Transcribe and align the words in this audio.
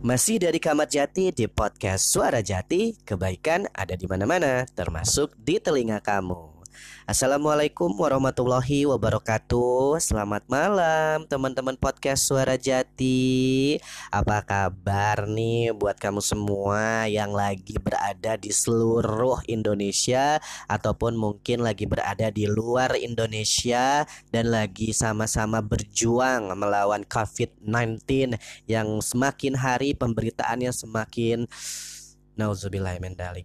Masih 0.00 0.40
dari 0.40 0.56
Kamar 0.60 0.88
Jati 0.88 1.28
di 1.32 1.44
podcast 1.48 2.08
Suara 2.08 2.40
Jati, 2.40 2.96
kebaikan 3.04 3.68
ada 3.76 3.96
di 3.96 4.08
mana-mana, 4.08 4.68
termasuk 4.76 5.32
di 5.40 5.56
telinga 5.60 6.00
kamu. 6.04 6.49
Assalamualaikum 7.10 7.90
warahmatullahi 7.98 8.86
wabarakatuh. 8.86 9.98
Selamat 9.98 10.46
malam 10.46 11.26
teman-teman 11.26 11.74
podcast 11.74 12.22
Suara 12.22 12.54
Jati. 12.54 13.74
Apa 14.14 14.46
kabar 14.46 15.26
nih 15.26 15.74
buat 15.74 15.98
kamu 15.98 16.22
semua 16.22 17.10
yang 17.10 17.34
lagi 17.34 17.74
berada 17.82 18.38
di 18.38 18.54
seluruh 18.54 19.42
Indonesia 19.50 20.38
Ataupun 20.70 21.18
mungkin 21.18 21.66
lagi 21.66 21.90
berada 21.90 22.30
di 22.30 22.46
luar 22.46 22.94
Indonesia 22.94 24.06
Dan 24.30 24.54
lagi 24.54 24.94
sama-sama 24.94 25.58
berjuang 25.58 26.54
melawan 26.54 27.02
COVID-19 27.06 28.38
Yang 28.70 28.88
semakin 29.10 29.58
hari 29.58 29.98
pemberitaannya 29.98 30.70
semakin 30.70 31.50
Nauzubillah 32.38 32.96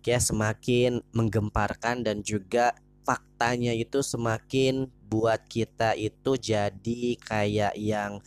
ya 0.05 0.19
semakin 0.23 1.03
menggemparkan 1.11 2.05
dan 2.05 2.23
juga 2.23 2.71
faktanya 3.05 3.71
itu 3.71 4.01
semakin 4.01 4.89
buat 5.05 5.45
kita 5.45 5.93
itu 5.95 6.35
jadi 6.35 7.03
kayak 7.21 7.77
yang 7.77 8.19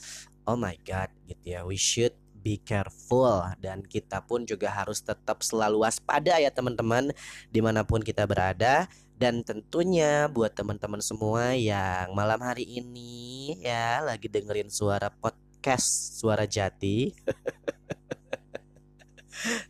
oh 0.48 0.56
my 0.56 0.78
god 0.86 1.12
gitu 1.28 1.58
ya. 1.58 1.60
We 1.66 1.76
should 1.76 2.16
be 2.40 2.62
careful. 2.62 3.44
Dan 3.60 3.84
kita 3.84 4.24
pun 4.24 4.46
juga 4.48 4.70
harus 4.72 5.04
tetap 5.04 5.44
selalu 5.44 5.84
waspada 5.84 6.38
ya 6.40 6.48
teman-teman 6.48 7.12
di 7.52 7.60
mana 7.60 7.84
pun 7.84 8.00
kita 8.00 8.24
berada. 8.24 8.88
Dan 9.18 9.42
tentunya 9.42 10.30
buat 10.30 10.54
teman-teman 10.54 11.02
semua 11.02 11.52
yang 11.58 12.14
malam 12.14 12.38
hari 12.38 12.62
ini 12.64 13.58
ya 13.58 13.98
lagi 13.98 14.30
dengerin 14.30 14.70
suara 14.70 15.10
podcast 15.10 16.22
suara 16.22 16.46
jati 16.46 17.10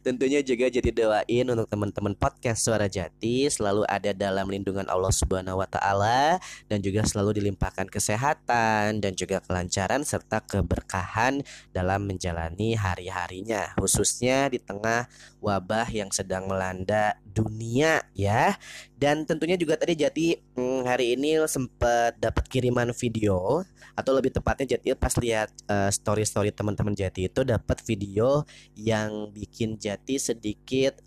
Tentunya 0.05 0.41
juga 0.41 0.71
jadi 0.73 0.91
doain 0.91 1.47
untuk 1.49 1.69
teman-teman 1.69 2.15
podcast 2.17 2.65
Suara 2.65 2.89
Jati 2.89 3.49
selalu 3.51 3.85
ada 3.89 4.15
dalam 4.17 4.49
lindungan 4.49 4.89
Allah 4.89 5.13
Subhanahu 5.13 5.61
wa 5.61 5.69
taala 5.69 6.41
dan 6.67 6.79
juga 6.81 7.05
selalu 7.05 7.43
dilimpahkan 7.43 7.89
kesehatan 7.89 9.03
dan 9.03 9.13
juga 9.15 9.45
kelancaran 9.45 10.03
serta 10.03 10.41
keberkahan 10.45 11.45
dalam 11.73 12.09
menjalani 12.09 12.75
hari-harinya 12.79 13.77
khususnya 13.77 14.49
di 14.49 14.59
tengah 14.61 15.09
wabah 15.39 15.89
yang 15.91 16.11
sedang 16.11 16.51
melanda 16.51 17.19
dunia 17.23 18.03
ya. 18.13 18.59
Dan 18.99 19.23
tentunya 19.23 19.55
juga 19.55 19.79
tadi 19.79 19.95
Jati 19.95 20.35
hmm, 20.59 20.83
hari 20.83 21.15
ini 21.15 21.39
sempat 21.47 22.19
dapat 22.19 22.43
kiriman 22.51 22.91
video 22.91 23.63
atau 23.95 24.13
lebih 24.19 24.35
tepatnya 24.35 24.75
Jati 24.75 24.99
pas 24.99 25.15
lihat 25.15 25.55
uh, 25.71 25.87
story-story 25.87 26.51
teman-teman 26.51 26.99
Jati 26.99 27.31
itu 27.31 27.47
dapat 27.47 27.79
video 27.87 28.43
yang 28.75 29.31
bikin 29.31 29.79
Jati 29.79 30.19
sedikit 30.19 30.99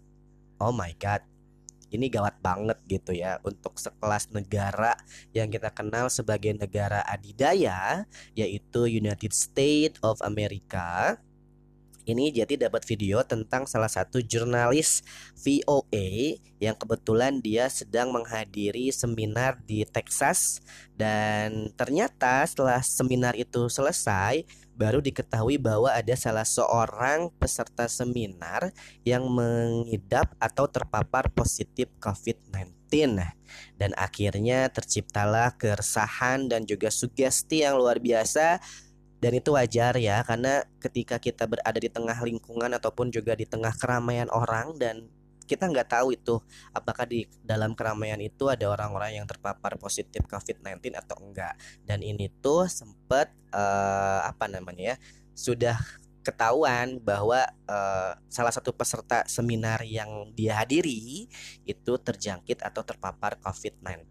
oh 0.64 0.72
my 0.72 0.96
god 0.96 1.20
ini 1.92 2.08
gawat 2.08 2.40
banget 2.40 2.80
gitu 2.88 3.12
ya 3.12 3.44
untuk 3.44 3.76
sekelas 3.76 4.32
negara 4.32 4.96
yang 5.36 5.52
kita 5.52 5.68
kenal 5.76 6.08
sebagai 6.08 6.56
negara 6.56 7.04
adidaya 7.04 8.08
yaitu 8.32 8.88
United 8.88 9.36
States 9.36 10.00
of 10.00 10.24
America 10.24 11.20
ini 12.06 12.34
jadi 12.34 12.68
dapat 12.68 12.84
video 12.88 13.22
tentang 13.22 13.70
salah 13.70 13.90
satu 13.90 14.20
jurnalis 14.22 15.06
VOA 15.38 16.40
yang 16.58 16.74
kebetulan 16.78 17.42
dia 17.42 17.70
sedang 17.70 18.10
menghadiri 18.10 18.90
seminar 18.90 19.62
di 19.66 19.86
Texas. 19.86 20.62
Dan 20.98 21.74
ternyata 21.74 22.46
setelah 22.46 22.82
seminar 22.82 23.34
itu 23.38 23.70
selesai 23.70 24.46
baru 24.82 24.98
diketahui 24.98 25.62
bahwa 25.62 25.94
ada 25.94 26.18
salah 26.18 26.48
seorang 26.48 27.30
peserta 27.38 27.86
seminar 27.86 28.74
yang 29.06 29.30
mengidap 29.30 30.34
atau 30.42 30.66
terpapar 30.66 31.30
positif 31.30 31.86
COVID-19 32.02 32.82
dan 33.78 33.92
akhirnya 33.94 34.68
terciptalah 34.74 35.54
keresahan 35.56 36.50
dan 36.50 36.66
juga 36.66 36.90
sugesti 36.90 37.62
yang 37.62 37.78
luar 37.78 38.02
biasa 38.02 38.60
dan 39.22 39.32
itu 39.38 39.54
wajar 39.54 39.94
ya 40.02 40.26
karena 40.26 40.66
ketika 40.82 41.22
kita 41.22 41.46
berada 41.46 41.78
di 41.78 41.88
tengah 41.94 42.18
lingkungan 42.26 42.74
ataupun 42.74 43.14
juga 43.14 43.38
di 43.38 43.46
tengah 43.46 43.72
keramaian 43.78 44.28
orang 44.34 44.74
dan 44.82 45.06
kita 45.46 45.68
nggak 45.68 45.92
tahu 45.92 46.16
itu 46.16 46.40
apakah 46.72 47.04
di 47.04 47.28
dalam 47.44 47.76
keramaian 47.76 48.18
itu 48.24 48.48
ada 48.48 48.72
orang-orang 48.72 49.20
yang 49.20 49.28
terpapar 49.28 49.76
positif 49.76 50.24
COVID-19 50.24 50.96
atau 50.96 51.20
enggak. 51.20 51.60
Dan 51.84 52.00
ini 52.00 52.32
tuh 52.40 52.72
sempat 52.72 53.36
uh, 53.52 54.24
apa 54.24 54.48
namanya 54.48 54.96
ya 54.96 54.98
sudah 55.36 55.76
ketahuan 56.22 57.02
bahwa 57.02 57.44
uh, 57.66 58.14
salah 58.30 58.54
satu 58.54 58.72
peserta 58.72 59.26
seminar 59.26 59.82
yang 59.84 60.30
dia 60.38 60.62
hadiri 60.62 61.28
itu 61.66 61.94
terjangkit 61.98 62.62
atau 62.64 62.86
terpapar 62.86 63.36
COVID-19 63.44 64.08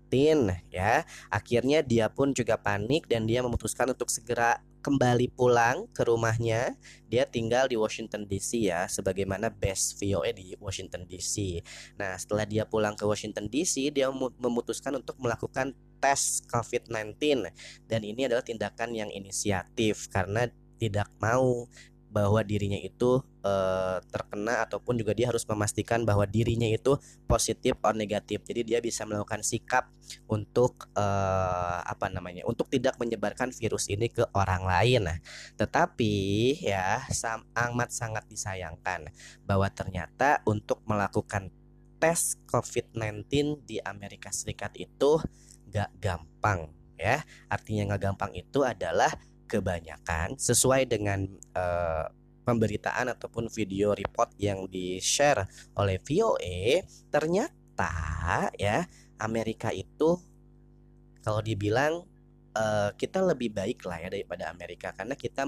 ya. 0.69 1.07
Akhirnya 1.33 1.81
dia 1.81 2.13
pun 2.13 2.37
juga 2.37 2.61
panik 2.61 3.09
dan 3.09 3.25
dia 3.25 3.41
memutuskan 3.41 3.95
untuk 3.95 4.11
segera 4.13 4.61
kembali 4.81 5.31
pulang 5.37 5.87
ke 5.93 6.03
rumahnya. 6.03 6.75
Dia 7.07 7.29
tinggal 7.29 7.69
di 7.69 7.77
Washington 7.77 8.25
DC 8.25 8.67
ya, 8.67 8.89
sebagaimana 8.89 9.53
best 9.53 10.01
VOA 10.01 10.33
di 10.33 10.57
Washington 10.57 11.05
DC. 11.05 11.61
Nah, 12.01 12.17
setelah 12.17 12.49
dia 12.49 12.65
pulang 12.65 12.97
ke 12.97 13.05
Washington 13.05 13.47
DC, 13.47 13.93
dia 13.93 14.09
memutuskan 14.41 14.97
untuk 14.97 15.21
melakukan 15.21 15.77
tes 16.01 16.41
COVID-19 16.49 17.45
dan 17.87 18.01
ini 18.01 18.25
adalah 18.25 18.41
tindakan 18.41 18.97
yang 18.97 19.13
inisiatif 19.13 20.09
karena 20.09 20.49
tidak 20.81 21.13
mau 21.21 21.69
bahwa 22.11 22.43
dirinya 22.43 22.77
itu 22.77 23.23
uh, 23.47 24.03
terkena 24.11 24.67
ataupun 24.67 24.99
juga 24.99 25.15
dia 25.15 25.31
harus 25.31 25.47
memastikan 25.47 26.03
bahwa 26.03 26.27
dirinya 26.27 26.67
itu 26.67 26.99
positif 27.31 27.79
atau 27.79 27.95
negatif. 27.95 28.43
Jadi 28.43 28.67
dia 28.67 28.79
bisa 28.83 29.07
melakukan 29.07 29.47
sikap 29.47 29.89
untuk 30.27 30.91
uh, 30.99 31.81
apa 31.87 32.11
namanya? 32.11 32.43
untuk 32.51 32.67
tidak 32.67 32.99
menyebarkan 32.99 33.55
virus 33.55 33.87
ini 33.87 34.11
ke 34.11 34.27
orang 34.35 34.67
lain. 34.67 35.07
Nah, 35.07 35.19
tetapi 35.55 36.15
ya 36.59 37.07
sam 37.15 37.47
amat 37.55 37.95
sangat 37.95 38.27
disayangkan 38.27 39.07
bahwa 39.47 39.71
ternyata 39.71 40.43
untuk 40.45 40.83
melakukan 40.85 41.55
tes 42.01 42.41
COVID-19 42.51 43.63
di 43.63 43.79
Amerika 43.85 44.35
Serikat 44.35 44.75
itu 44.75 45.23
gak 45.71 45.95
gampang 46.03 46.73
ya. 46.99 47.23
Artinya 47.47 47.95
gak 47.95 48.03
gampang 48.11 48.33
itu 48.35 48.67
adalah 48.67 49.13
kebanyakan 49.51 50.39
sesuai 50.39 50.87
dengan 50.87 51.27
uh, 51.59 52.07
pemberitaan 52.47 53.11
ataupun 53.11 53.51
video 53.51 53.93
report 53.93 54.31
yang 54.39 54.71
di-share 54.71 55.45
oleh 55.75 55.99
VOA 55.99 56.87
ternyata 57.11 58.49
ya 58.55 58.87
Amerika 59.19 59.75
itu 59.75 60.17
kalau 61.21 61.43
dibilang 61.45 62.07
uh, 62.57 62.91
kita 62.97 63.21
lebih 63.21 63.53
baik 63.53 63.85
lah 63.85 64.01
ya 64.01 64.09
daripada 64.09 64.49
Amerika 64.49 64.95
karena 64.97 65.19
kita 65.19 65.45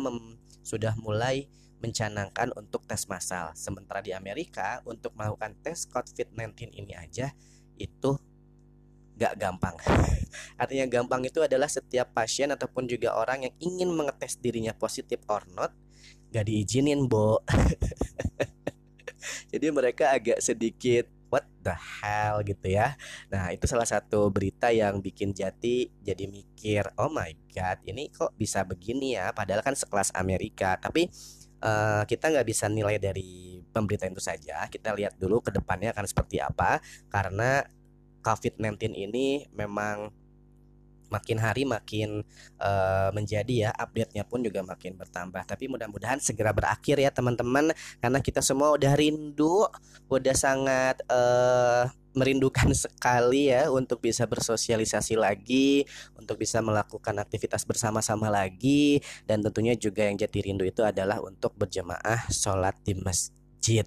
sudah 0.62 0.92
mulai 1.00 1.48
mencanangkan 1.82 2.54
untuk 2.54 2.86
tes 2.86 3.10
massal. 3.10 3.50
Sementara 3.58 3.98
di 3.98 4.14
Amerika 4.14 4.78
untuk 4.86 5.10
melakukan 5.18 5.58
tes 5.66 5.90
COVID-19 5.90 6.70
ini 6.78 6.94
aja 6.94 7.34
itu 7.74 8.14
gak 9.22 9.38
gampang. 9.38 9.78
Artinya 10.62 10.90
gampang 10.90 11.22
itu 11.22 11.38
adalah 11.38 11.70
setiap 11.70 12.10
pasien 12.10 12.50
ataupun 12.50 12.90
juga 12.90 13.14
orang 13.14 13.46
yang 13.46 13.54
ingin 13.62 13.94
mengetes 13.94 14.42
dirinya 14.42 14.74
positif 14.74 15.22
or 15.30 15.46
not 15.54 15.70
gak 16.34 16.50
diizinin, 16.50 17.06
Bo. 17.06 17.38
Jadi 19.52 19.66
mereka 19.70 20.10
agak 20.10 20.42
sedikit 20.42 21.06
what 21.32 21.48
the 21.64 21.72
hell 21.72 22.44
gitu 22.44 22.76
ya. 22.76 22.92
Nah, 23.32 23.48
itu 23.56 23.64
salah 23.64 23.88
satu 23.88 24.28
berita 24.28 24.68
yang 24.68 25.00
bikin 25.00 25.32
Jati 25.32 25.88
jadi 26.04 26.28
mikir, 26.28 26.92
"Oh 27.00 27.08
my 27.08 27.32
god, 27.48 27.80
ini 27.88 28.12
kok 28.12 28.36
bisa 28.36 28.68
begini 28.68 29.16
ya?" 29.16 29.32
Padahal 29.32 29.64
kan 29.64 29.72
sekelas 29.72 30.12
Amerika. 30.12 30.76
Tapi 30.76 31.08
uh, 31.64 32.04
kita 32.04 32.28
nggak 32.28 32.44
bisa 32.44 32.68
nilai 32.68 33.00
dari 33.00 33.64
pemberitaan 33.64 34.12
itu 34.12 34.20
saja. 34.20 34.68
Kita 34.68 34.92
lihat 34.92 35.16
dulu 35.16 35.40
ke 35.40 35.48
depannya 35.54 35.96
akan 35.96 36.04
seperti 36.04 36.44
apa 36.44 36.84
karena 37.08 37.64
COVID-19 38.22 38.94
ini 38.94 39.50
memang 39.52 40.22
makin 41.12 41.36
hari 41.36 41.68
makin 41.68 42.24
uh, 42.56 43.12
menjadi 43.12 43.68
ya 43.68 43.70
update-nya 43.76 44.24
pun 44.24 44.40
juga 44.40 44.64
makin 44.64 44.96
bertambah. 44.96 45.44
Tapi 45.44 45.68
mudah-mudahan 45.68 46.16
segera 46.24 46.56
berakhir 46.56 46.96
ya 46.96 47.12
teman-teman. 47.12 47.76
Karena 48.00 48.18
kita 48.24 48.40
semua 48.40 48.72
udah 48.72 48.96
rindu 48.96 49.68
udah 50.08 50.32
sangat 50.32 51.04
uh, 51.12 51.92
merindukan 52.16 52.72
sekali 52.88 53.52
ya 53.52 53.68
untuk 53.68 54.00
bisa 54.00 54.24
bersosialisasi 54.24 55.20
lagi, 55.20 55.84
untuk 56.16 56.40
bisa 56.40 56.64
melakukan 56.64 57.20
aktivitas 57.20 57.68
bersama-sama 57.68 58.32
lagi. 58.32 59.04
Dan 59.28 59.44
tentunya 59.44 59.76
juga 59.76 60.08
yang 60.08 60.16
jadi 60.16 60.38
rindu 60.40 60.64
itu 60.64 60.80
adalah 60.80 61.20
untuk 61.20 61.52
berjemaah 61.60 62.32
sholat 62.32 62.80
di 62.80 62.96
masjid. 62.96 63.84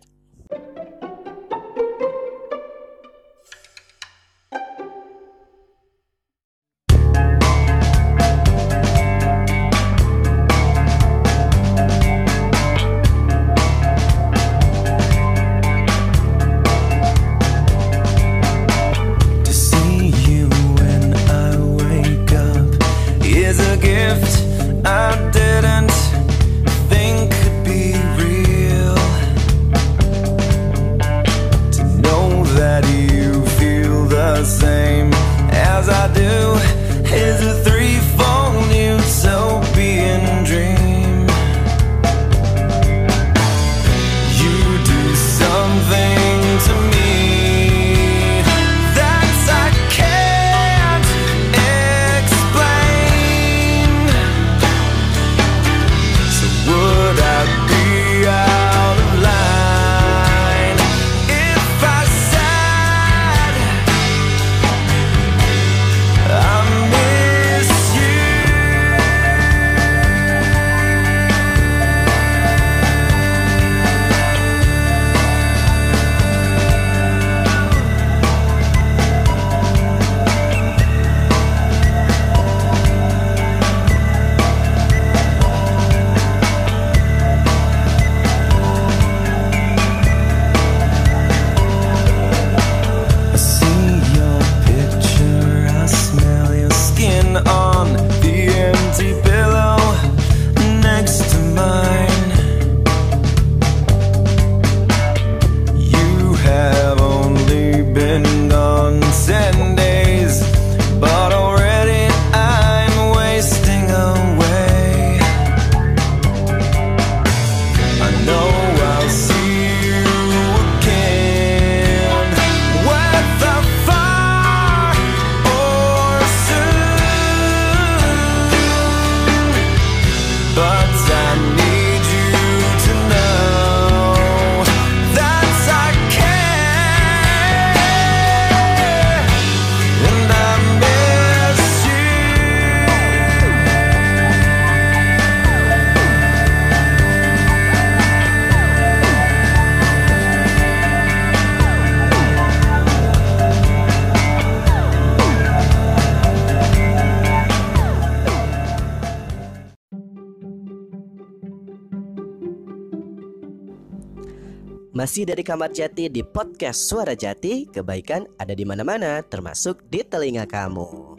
Masih 165.05 165.21
dari 165.21 165.45
Kamar 165.45 165.69
Jati 165.69 166.09
di 166.09 166.25
podcast 166.25 166.89
Suara 166.89 167.13
Jati, 167.13 167.69
kebaikan 167.69 168.25
ada 168.41 168.57
di 168.57 168.65
mana-mana, 168.65 169.21
termasuk 169.21 169.85
di 169.85 170.01
telinga 170.01 170.49
kamu. 170.49 171.13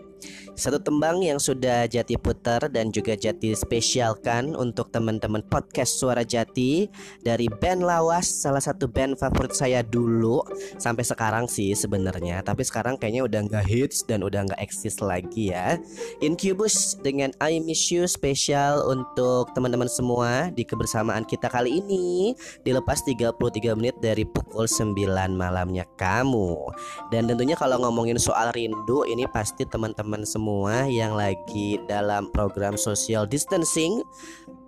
Satu 0.56 0.80
tembang 0.80 1.20
yang 1.20 1.36
sudah 1.36 1.84
Jati 1.84 2.16
putar 2.16 2.72
dan 2.72 2.88
juga 2.88 3.12
Jati 3.12 3.52
spesialkan 3.52 4.56
untuk 4.56 4.88
teman-teman 4.88 5.44
podcast 5.44 6.00
Suara 6.00 6.24
Jati 6.24 6.88
dari 7.20 7.44
band 7.44 7.84
Lawas, 7.84 8.24
salah 8.24 8.64
satu 8.64 8.88
band 8.88 9.20
favorit 9.20 9.52
saya 9.52 9.84
dulu 9.84 10.40
sampai 10.80 11.04
sekarang 11.04 11.44
sih 11.44 11.76
sebenarnya, 11.76 12.40
tapi 12.40 12.64
sekarang 12.64 12.96
kayaknya 12.96 13.28
udah 13.28 13.40
nggak 13.52 13.68
hits 13.68 14.00
dan 14.08 14.24
udah 14.24 14.48
nggak 14.48 14.56
eksis 14.64 15.04
lagi 15.04 15.52
ya. 15.52 15.76
Incubus 16.24 16.96
dengan 17.04 17.36
I 17.44 17.60
Miss 17.60 17.92
You 17.92 18.08
spesial 18.08 18.80
untuk 18.88 19.52
teman-teman 19.52 19.92
semua 19.92 20.48
di 20.56 20.64
kebersamaan 20.64 21.28
kita 21.28 21.52
kali 21.52 21.84
ini 21.84 22.32
dilepas 22.64 23.04
33 23.04 23.36
menit 23.76 24.00
dari 24.00 24.24
pukul 24.24 24.64
9 24.64 24.96
malamnya 25.36 25.84
kamu. 26.00 26.72
Dan 27.12 27.28
tentunya 27.28 27.60
kalau 27.60 27.76
ngomongin 27.84 28.16
soal 28.16 28.56
rindu 28.56 29.04
ini 29.04 29.28
pasti 29.28 29.68
teman-teman 29.68 30.24
semua 30.24 30.45
semua 30.46 30.86
yang 30.86 31.18
lagi 31.18 31.74
dalam 31.90 32.30
program 32.30 32.78
social 32.78 33.26
distancing 33.26 33.98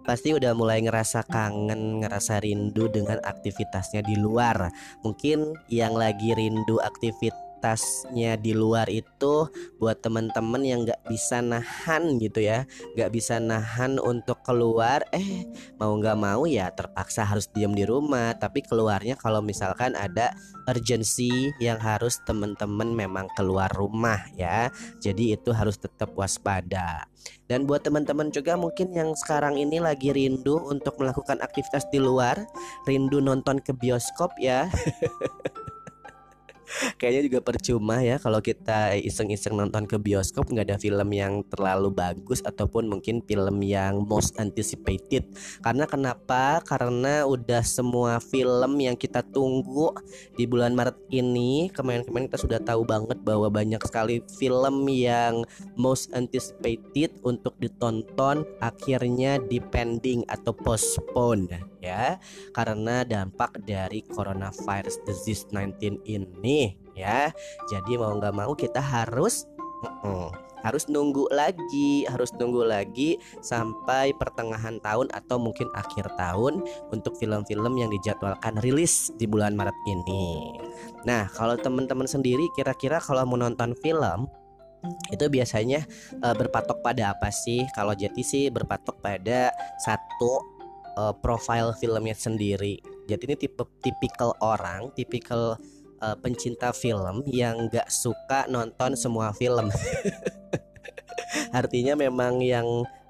pasti 0.02 0.34
udah 0.34 0.50
mulai 0.50 0.82
ngerasa 0.82 1.22
kangen, 1.30 2.02
ngerasa 2.02 2.42
rindu 2.42 2.90
dengan 2.90 3.22
aktivitasnya 3.22 4.02
di 4.02 4.18
luar. 4.18 4.74
Mungkin 5.06 5.54
yang 5.70 5.94
lagi 5.94 6.34
rindu 6.34 6.82
aktivitas 6.82 7.47
aktivitasnya 7.58 8.38
di 8.38 8.54
luar 8.54 8.86
itu 8.86 9.50
buat 9.82 9.98
teman-teman 9.98 10.62
yang 10.62 10.86
nggak 10.86 11.10
bisa 11.10 11.42
nahan 11.42 12.22
gitu 12.22 12.38
ya. 12.38 12.62
Nggak 12.94 13.10
bisa 13.10 13.42
nahan 13.42 13.98
untuk 13.98 14.38
keluar. 14.46 15.02
Eh 15.10 15.42
mau 15.74 15.90
nggak 15.98 16.14
mau 16.14 16.46
ya 16.46 16.70
terpaksa 16.70 17.26
harus 17.26 17.50
diam 17.50 17.74
di 17.74 17.82
rumah. 17.82 18.38
Tapi 18.38 18.62
keluarnya 18.62 19.18
kalau 19.18 19.42
misalkan 19.42 19.98
ada 19.98 20.30
urgency 20.70 21.50
yang 21.58 21.82
harus 21.82 22.22
teman-teman 22.22 22.94
memang 22.94 23.26
keluar 23.34 23.66
rumah 23.74 24.22
ya. 24.38 24.70
Jadi 25.02 25.34
itu 25.34 25.50
harus 25.50 25.74
tetap 25.82 26.14
waspada. 26.14 27.10
Dan 27.50 27.66
buat 27.66 27.82
teman-teman 27.82 28.30
juga 28.30 28.54
mungkin 28.54 28.94
yang 28.94 29.18
sekarang 29.18 29.58
ini 29.58 29.82
lagi 29.82 30.14
rindu 30.14 30.62
untuk 30.62 30.94
melakukan 31.02 31.42
aktivitas 31.42 31.90
di 31.90 31.98
luar 31.98 32.38
rindu 32.86 33.18
nonton 33.18 33.58
ke 33.58 33.74
bioskop 33.74 34.32
ya 34.38 34.70
kayaknya 37.00 37.22
juga 37.32 37.40
percuma 37.40 38.00
ya 38.04 38.20
kalau 38.20 38.38
kita 38.42 38.96
iseng-iseng 38.98 39.56
nonton 39.56 39.88
ke 39.88 39.96
bioskop 39.96 40.50
nggak 40.50 40.66
ada 40.68 40.78
film 40.80 41.08
yang 41.14 41.40
terlalu 41.48 41.90
bagus 41.92 42.44
ataupun 42.44 42.88
mungkin 42.88 43.24
film 43.24 43.60
yang 43.64 44.04
most 44.04 44.36
anticipated. 44.36 45.24
Karena 45.64 45.88
kenapa? 45.88 46.60
Karena 46.64 47.24
udah 47.24 47.62
semua 47.64 48.20
film 48.20 48.78
yang 48.80 48.96
kita 48.96 49.24
tunggu 49.24 49.94
di 50.36 50.44
bulan 50.44 50.74
Maret 50.74 50.96
ini 51.10 51.72
kemarin-kemarin 51.72 52.28
kita 52.30 52.40
sudah 52.40 52.60
tahu 52.62 52.84
banget 52.84 53.18
bahwa 53.22 53.48
banyak 53.48 53.80
sekali 53.84 54.22
film 54.38 54.86
yang 54.88 55.44
most 55.74 56.12
anticipated 56.14 57.14
untuk 57.24 57.56
ditonton 57.58 58.44
akhirnya 58.60 59.40
depending 59.48 60.22
atau 60.28 60.52
postpone 60.52 61.48
ya. 61.80 62.18
Karena 62.52 63.06
dampak 63.06 63.62
dari 63.64 64.02
coronavirus 64.04 65.02
disease 65.06 65.46
19 65.50 66.02
ini 66.04 66.57
ya 66.98 67.30
jadi 67.70 67.92
mau 67.94 68.18
nggak 68.18 68.34
mau 68.34 68.52
kita 68.58 68.82
harus 68.82 69.46
uh-uh, 69.86 70.34
harus 70.62 70.90
nunggu 70.90 71.30
lagi 71.30 72.02
harus 72.10 72.34
nunggu 72.34 72.66
lagi 72.66 73.14
sampai 73.38 74.10
pertengahan 74.18 74.82
tahun 74.82 75.06
atau 75.14 75.38
mungkin 75.38 75.70
akhir 75.78 76.10
tahun 76.18 76.66
untuk 76.90 77.14
film-film 77.14 77.78
yang 77.78 77.90
dijadwalkan 77.94 78.58
rilis 78.58 79.14
di 79.14 79.30
bulan 79.30 79.54
Maret 79.54 79.78
ini 79.86 80.58
nah 81.06 81.30
kalau 81.30 81.54
teman-teman 81.54 82.10
sendiri 82.10 82.42
kira-kira 82.58 82.98
kalau 82.98 83.22
mau 83.22 83.38
nonton 83.38 83.78
film 83.78 84.26
itu 85.10 85.26
biasanya 85.26 85.82
uh, 86.22 86.34
berpatok 86.38 86.78
pada 86.86 87.10
apa 87.10 87.34
sih? 87.34 87.66
Kalau 87.74 87.98
Jati 87.98 88.22
sih 88.22 88.46
berpatok 88.46 89.02
pada 89.02 89.50
satu 89.82 90.38
uh, 90.98 91.14
profile 91.18 91.74
filmnya 91.74 92.14
sendiri. 92.14 92.78
Jadi 93.08 93.22
ini 93.26 93.36
tipe 93.40 93.64
tipikal 93.82 94.36
orang, 94.44 94.92
tipikal 94.94 95.56
uh, 96.02 96.16
pencinta 96.18 96.70
film 96.74 97.22
yang 97.28 97.68
nggak 97.70 97.88
suka 97.90 98.46
nonton 98.50 98.94
semua 98.94 99.30
film. 99.34 99.70
Artinya 101.52 101.96
memang 101.96 102.40
yang 102.40 102.64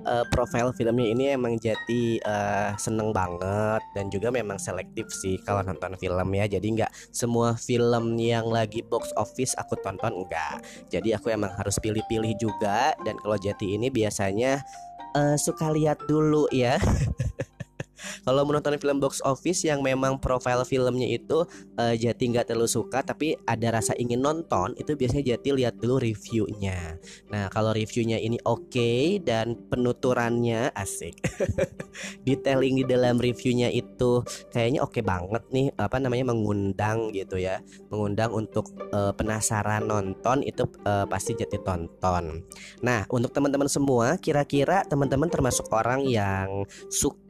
uh, 0.07 0.25
profile 0.31 0.75
filmnya 0.75 1.07
ini 1.11 1.25
emang 1.35 1.59
jadi 1.59 2.19
uh, 2.23 2.71
seneng 2.79 3.11
banget 3.15 3.83
dan 3.95 4.11
juga 4.11 4.31
memang 4.31 4.59
selektif 4.59 5.11
sih 5.11 5.39
kalau 5.43 5.63
nonton 5.63 5.95
film 5.99 6.29
ya. 6.35 6.45
Jadi 6.47 6.67
nggak 6.79 6.93
semua 7.15 7.55
film 7.55 8.19
yang 8.19 8.47
lagi 8.51 8.83
box 8.87 9.11
office 9.19 9.55
aku 9.59 9.79
tonton 9.83 10.25
enggak. 10.25 10.63
Jadi 10.91 11.15
aku 11.15 11.31
emang 11.31 11.53
harus 11.55 11.79
pilih-pilih 11.79 12.35
juga 12.39 12.95
dan 13.07 13.15
kalau 13.23 13.39
Jati 13.39 13.79
ini 13.79 13.91
biasanya 13.91 14.63
uh, 15.15 15.37
suka 15.39 15.71
lihat 15.71 15.99
dulu 16.07 16.47
ya. 16.51 16.79
Kalau 18.23 18.43
menonton 18.47 18.79
film 18.79 18.99
box 19.03 19.21
office 19.27 19.67
yang 19.67 19.83
memang 19.83 20.23
profile 20.23 20.63
filmnya 20.63 21.07
itu 21.07 21.45
uh, 21.79 21.95
Jati 21.95 22.31
nggak 22.31 22.53
terlalu 22.53 22.71
suka 22.71 23.03
tapi 23.03 23.35
ada 23.47 23.75
rasa 23.75 23.95
ingin 23.99 24.23
nonton 24.23 24.75
itu 24.79 24.95
biasanya 24.95 25.35
Jati 25.35 25.49
lihat 25.55 25.79
dulu 25.79 25.99
reviewnya. 26.03 26.99
Nah 27.31 27.51
kalau 27.51 27.75
reviewnya 27.75 28.19
ini 28.19 28.39
oke 28.47 28.71
okay, 28.71 29.19
dan 29.23 29.59
penuturannya 29.69 30.71
asik, 30.75 31.19
detailing 32.27 32.83
di 32.83 32.85
dalam 32.87 33.19
reviewnya 33.19 33.69
itu 33.73 34.23
kayaknya 34.55 34.81
oke 34.83 34.99
okay 34.99 35.03
banget 35.03 35.43
nih 35.51 35.67
apa 35.77 35.97
namanya 35.99 36.31
mengundang 36.33 37.11
gitu 37.15 37.39
ya, 37.39 37.61
mengundang 37.91 38.31
untuk 38.35 38.71
uh, 38.95 39.11
penasaran 39.15 39.87
nonton 39.87 40.43
itu 40.47 40.67
uh, 40.87 41.05
pasti 41.07 41.35
Jati 41.35 41.59
tonton. 41.63 42.45
Nah 42.83 43.05
untuk 43.11 43.35
teman-teman 43.35 43.71
semua 43.71 44.17
kira-kira 44.19 44.85
teman-teman 44.87 45.31
termasuk 45.31 45.69
orang 45.75 46.05
yang 46.07 46.65
suka 46.89 47.28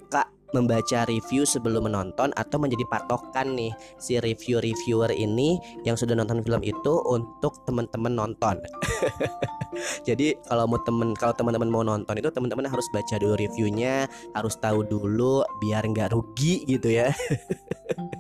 membaca 0.57 1.05
review 1.09 1.45
sebelum 1.45 1.89
menonton 1.91 2.33
atau 2.37 2.57
menjadi 2.57 2.85
patokan 2.89 3.55
nih 3.57 3.73
si 4.01 4.17
review-reviewer 4.17 5.13
ini 5.13 5.61
yang 5.85 5.95
sudah 5.95 6.17
nonton 6.17 6.41
film 6.45 6.63
itu 6.65 6.95
untuk 7.07 7.61
teman-teman 7.69 8.13
nonton. 8.15 8.57
Jadi 10.09 10.35
kalau 10.49 10.65
mau 10.67 10.81
temen 10.83 11.13
kalau 11.15 11.35
teman-teman 11.37 11.69
mau 11.69 11.85
nonton 11.85 12.17
itu 12.19 12.29
teman-teman 12.33 12.67
harus 12.67 12.87
baca 12.91 13.15
dulu 13.21 13.35
reviewnya, 13.37 14.09
harus 14.33 14.57
tahu 14.59 14.83
dulu 14.83 15.45
biar 15.61 15.87
nggak 15.87 16.17
rugi 16.17 16.65
gitu 16.67 16.91
ya. 16.91 17.13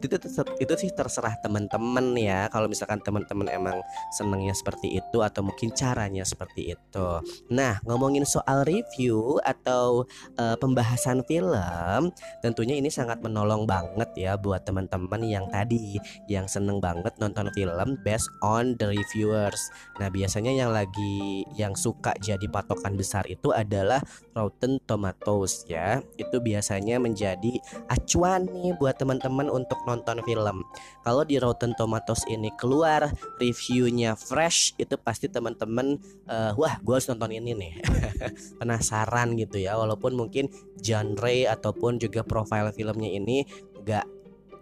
itu 0.00 0.16
itu 0.60 0.74
sih 0.76 0.90
terserah 0.92 1.36
teman-teman 1.40 2.16
ya. 2.16 2.48
Kalau 2.52 2.68
misalkan 2.68 3.00
teman-teman 3.00 3.48
emang 3.50 3.76
senengnya 4.12 4.52
seperti 4.52 4.98
itu 5.00 5.18
atau 5.20 5.40
mungkin 5.44 5.72
caranya 5.72 6.22
seperti 6.22 6.76
itu. 6.76 7.08
Nah 7.52 7.80
ngomongin 7.84 8.24
soal 8.28 8.64
review 8.66 9.40
atau 9.42 10.04
uh, 10.36 10.56
pembahasan 10.60 11.24
film 11.24 12.12
tentunya 12.40 12.76
ini 12.76 12.92
sangat 12.92 13.20
menolong 13.20 13.64
banget 13.64 14.10
ya 14.16 14.32
buat 14.36 14.64
teman-teman 14.64 15.22
yang 15.24 15.46
tadi 15.48 15.98
yang 16.28 16.46
seneng 16.46 16.78
banget 16.78 17.12
nonton 17.18 17.48
film 17.52 17.96
based 18.04 18.28
on 18.44 18.76
the 18.76 18.88
reviewers. 18.88 19.60
Nah 19.98 20.12
biasanya 20.12 20.52
yang 20.52 20.70
lagi 20.72 21.46
yang 21.56 21.72
suka 21.76 22.12
jadi 22.20 22.44
patokan 22.50 22.94
besar 22.96 23.24
itu 23.28 23.52
adalah 23.52 24.00
Rotten 24.36 24.76
Tomatoes 24.84 25.64
ya 25.64 26.04
itu 26.20 26.36
biasanya 26.38 27.00
menjadi 27.00 27.56
acuan 27.88 28.44
nih 28.44 28.76
buat 28.76 29.00
teman-teman 29.00 29.48
untuk 29.48 29.80
nonton 29.88 30.20
film. 30.28 30.60
Kalau 31.00 31.24
di 31.24 31.40
Rotten 31.40 31.72
Tomatoes 31.72 32.28
ini 32.28 32.52
keluar 32.60 33.08
reviewnya 33.40 34.12
fresh, 34.12 34.76
itu 34.76 35.00
pasti 35.00 35.32
teman-teman 35.32 35.96
uh, 36.28 36.52
wah 36.60 36.76
gue 36.84 36.92
harus 36.92 37.08
nonton 37.08 37.32
ini 37.32 37.56
nih. 37.56 37.72
Penasaran 38.60 39.32
gitu 39.40 39.56
ya, 39.56 39.80
walaupun 39.80 40.12
mungkin 40.12 40.52
genre 40.76 41.48
ataupun 41.48 41.96
juga 41.96 42.20
profile 42.20 42.70
filmnya 42.76 43.08
ini 43.08 43.48
gak 43.86 44.15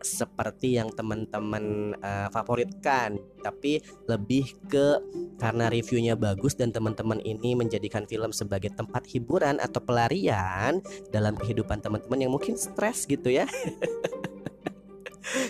seperti 0.05 0.77
yang 0.77 0.93
teman-teman 0.93 1.97
uh, 1.99 2.29
favoritkan, 2.31 3.17
tapi 3.41 3.81
lebih 4.07 4.53
ke 4.69 5.01
karena 5.41 5.73
reviewnya 5.73 6.15
bagus 6.15 6.55
dan 6.55 6.71
teman-teman 6.71 7.19
ini 7.25 7.57
menjadikan 7.57 8.05
film 8.05 8.31
sebagai 8.31 8.71
tempat 8.77 9.09
hiburan 9.09 9.59
atau 9.59 9.81
pelarian 9.81 10.79
dalam 11.11 11.35
kehidupan 11.35 11.81
teman-teman 11.81 12.21
yang 12.21 12.33
mungkin 12.33 12.55
stres 12.55 13.09
gitu 13.09 13.33
ya. 13.33 13.49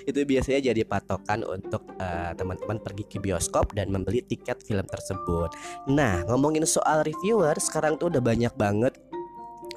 itu 0.08 0.20
biasanya 0.24 0.72
jadi 0.72 0.82
patokan 0.86 1.42
untuk 1.44 1.82
uh, 1.98 2.32
teman-teman 2.38 2.78
pergi 2.80 3.04
ke 3.04 3.18
bioskop 3.18 3.74
dan 3.74 3.90
membeli 3.90 4.22
tiket 4.22 4.62
film 4.62 4.86
tersebut. 4.86 5.50
Nah, 5.90 6.22
ngomongin 6.30 6.64
soal 6.64 7.02
reviewer, 7.02 7.58
sekarang 7.58 7.98
tuh 7.98 8.12
udah 8.12 8.22
banyak 8.22 8.54
banget 8.54 8.94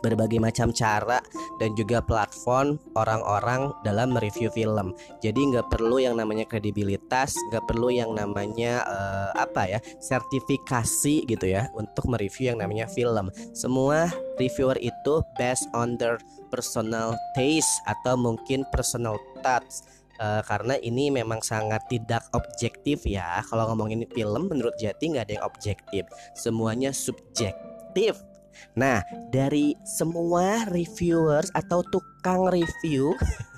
berbagai 0.07 0.39
macam 0.39 0.71
cara 0.71 1.19
dan 1.59 1.75
juga 1.75 1.99
platform 1.99 2.79
orang-orang 2.95 3.75
dalam 3.83 4.15
mereview 4.15 4.47
film. 4.55 4.95
Jadi 5.19 5.39
nggak 5.53 5.67
perlu 5.67 5.99
yang 5.99 6.15
namanya 6.15 6.47
kredibilitas, 6.47 7.35
nggak 7.51 7.67
perlu 7.67 7.91
yang 7.91 8.15
namanya 8.15 8.87
uh, 8.87 9.29
apa 9.35 9.67
ya 9.67 9.79
sertifikasi 9.99 11.27
gitu 11.27 11.45
ya 11.45 11.67
untuk 11.75 12.07
mereview 12.07 12.55
yang 12.55 12.63
namanya 12.63 12.87
film. 12.87 13.27
Semua 13.51 14.07
reviewer 14.39 14.79
itu 14.79 15.19
based 15.35 15.67
on 15.75 15.99
their 15.99 16.17
personal 16.47 17.17
taste 17.35 17.83
atau 17.85 18.15
mungkin 18.15 18.63
personal 18.71 19.19
touch 19.43 19.83
uh, 20.21 20.41
karena 20.45 20.75
ini 20.81 21.09
memang 21.13 21.41
sangat 21.41 21.85
tidak 21.89 22.25
objektif 22.33 23.05
ya 23.05 23.41
kalau 23.47 23.73
ngomongin 23.73 24.05
film 24.11 24.49
menurut 24.49 24.75
Jati 24.77 25.13
nggak 25.13 25.25
ada 25.29 25.33
yang 25.41 25.45
objektif 25.47 26.03
semuanya 26.33 26.91
subjektif 26.93 28.17
Nah, 28.77 29.01
dari 29.33 29.73
semua 29.83 30.65
reviewers 30.69 31.49
atau 31.53 31.81
tukang 31.89 32.49
review 32.49 33.13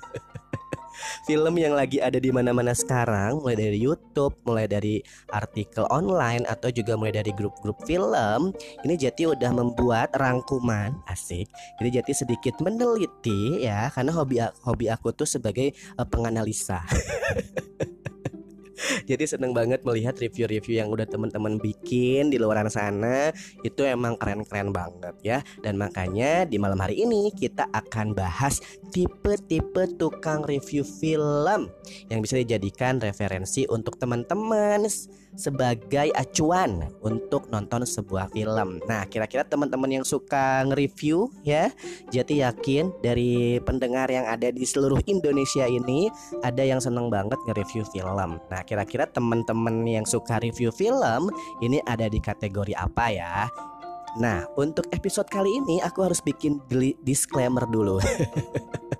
film 1.28 1.56
yang 1.58 1.78
lagi 1.78 2.02
ada 2.02 2.18
di 2.18 2.34
mana-mana 2.34 2.74
sekarang, 2.76 3.42
mulai 3.42 3.58
dari 3.58 3.80
YouTube, 3.80 4.36
mulai 4.46 4.66
dari 4.66 5.02
artikel 5.30 5.86
online 5.90 6.44
atau 6.50 6.74
juga 6.74 6.98
mulai 6.98 7.14
dari 7.16 7.32
grup-grup 7.34 7.78
film, 7.86 8.52
ini 8.86 8.94
Jati 8.98 9.30
udah 9.30 9.52
membuat 9.54 10.14
rangkuman 10.18 10.94
asik. 11.10 11.48
Jadi 11.78 11.90
Jati 12.02 12.14
sedikit 12.14 12.58
meneliti 12.64 13.64
ya, 13.64 13.94
karena 13.94 14.12
hobi 14.14 14.42
hobi 14.66 14.86
aku 14.90 15.14
tuh 15.14 15.30
sebagai 15.30 15.74
uh, 15.98 16.06
penganalisa. 16.08 16.84
Jadi 19.10 19.24
seneng 19.28 19.52
banget 19.52 19.84
melihat 19.84 20.16
review-review 20.18 20.80
yang 20.80 20.90
udah 20.90 21.06
teman-teman 21.06 21.60
bikin 21.60 22.32
di 22.32 22.38
luar 22.40 22.62
sana 22.72 23.32
itu 23.64 23.82
emang 23.84 24.16
keren-keren 24.20 24.72
banget 24.72 25.16
ya. 25.24 25.40
Dan 25.64 25.80
makanya 25.80 26.44
di 26.46 26.60
malam 26.60 26.80
hari 26.80 27.04
ini 27.04 27.32
kita 27.36 27.68
akan 27.72 28.14
bahas 28.14 28.60
tipe-tipe 28.92 29.96
tukang 30.00 30.44
review 30.46 30.84
film 30.84 31.72
yang 32.12 32.20
bisa 32.20 32.40
dijadikan 32.40 33.00
referensi 33.00 33.66
untuk 33.70 33.96
teman-teman 33.98 34.86
sebagai 35.40 36.12
acuan 36.20 36.92
untuk 37.00 37.48
nonton 37.48 37.88
sebuah 37.88 38.36
film. 38.36 38.84
Nah, 38.84 39.08
kira-kira 39.08 39.48
teman-teman 39.48 39.88
yang 39.88 40.06
suka 40.06 40.68
nge-review 40.68 41.32
ya, 41.48 41.72
jadi 42.12 42.52
yakin 42.52 42.92
dari 43.00 43.64
pendengar 43.64 44.12
yang 44.12 44.28
ada 44.28 44.52
di 44.52 44.68
seluruh 44.68 45.00
Indonesia 45.08 45.64
ini 45.64 46.12
ada 46.44 46.62
yang 46.68 46.84
seneng 46.84 47.08
banget 47.08 47.40
nge-review 47.48 47.88
film. 47.88 48.44
Nah, 48.52 48.62
kira-kira 48.68 49.08
teman-teman 49.08 49.88
yang 49.88 50.04
suka 50.04 50.44
review 50.44 50.76
film 50.76 51.32
ini 51.64 51.80
ada 51.88 52.12
di 52.12 52.20
kategori 52.20 52.76
apa 52.76 53.06
ya? 53.08 53.48
Nah, 54.20 54.44
untuk 54.60 54.92
episode 54.92 55.32
kali 55.32 55.48
ini 55.48 55.80
aku 55.80 56.04
harus 56.04 56.20
bikin 56.20 56.60
disclaimer 57.00 57.64
dulu. 57.70 58.04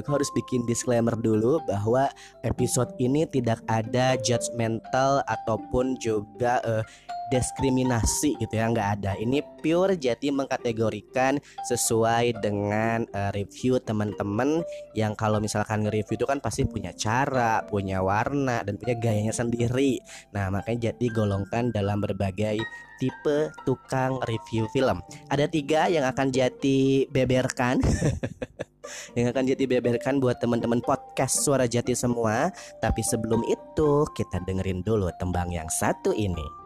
aku 0.00 0.16
harus 0.16 0.32
bikin 0.32 0.64
disclaimer 0.64 1.14
dulu 1.14 1.60
bahwa 1.68 2.08
episode 2.42 2.90
ini 2.98 3.28
tidak 3.28 3.60
ada 3.68 4.16
judgmental 4.20 5.20
ataupun 5.28 6.00
juga 6.00 6.58
uh, 6.64 6.84
diskriminasi 7.30 8.34
gitu 8.42 8.50
ya 8.58 8.66
nggak 8.68 8.90
ada. 9.00 9.12
Ini 9.14 9.40
pure 9.62 9.94
jadi 9.94 10.34
mengkategorikan 10.34 11.38
sesuai 11.70 12.42
dengan 12.42 13.06
uh, 13.14 13.30
review 13.30 13.78
teman-teman 13.78 14.66
yang 14.98 15.14
kalau 15.14 15.38
misalkan 15.38 15.86
nge-review 15.86 16.18
itu 16.18 16.26
kan 16.26 16.42
pasti 16.42 16.66
punya 16.66 16.90
cara 16.92 17.62
punya 17.70 18.02
warna 18.02 18.66
dan 18.66 18.74
punya 18.76 18.98
gayanya 18.98 19.32
sendiri. 19.32 20.02
Nah 20.34 20.50
makanya 20.50 20.90
jadi 20.90 21.06
golongkan 21.14 21.70
dalam 21.70 22.02
berbagai 22.02 22.58
tipe 22.98 23.38
tukang 23.64 24.18
review 24.26 24.66
film. 24.74 25.00
Ada 25.30 25.46
tiga 25.46 25.86
yang 25.86 26.04
akan 26.04 26.34
jadi 26.34 27.08
beberkan 27.08 27.80
yang 29.16 29.30
akan 29.32 29.44
jadi 29.48 29.64
beberkan 29.78 30.20
buat 30.20 30.38
teman-teman 30.38 30.84
podcast 30.84 31.42
Suara 31.42 31.64
Jati 31.64 31.96
semua. 31.96 32.52
Tapi 32.78 33.00
sebelum 33.00 33.44
itu, 33.46 34.04
kita 34.12 34.42
dengerin 34.44 34.84
dulu 34.84 35.08
tembang 35.16 35.48
yang 35.52 35.68
satu 35.68 36.12
ini. 36.12 36.59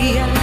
día. 0.00 0.35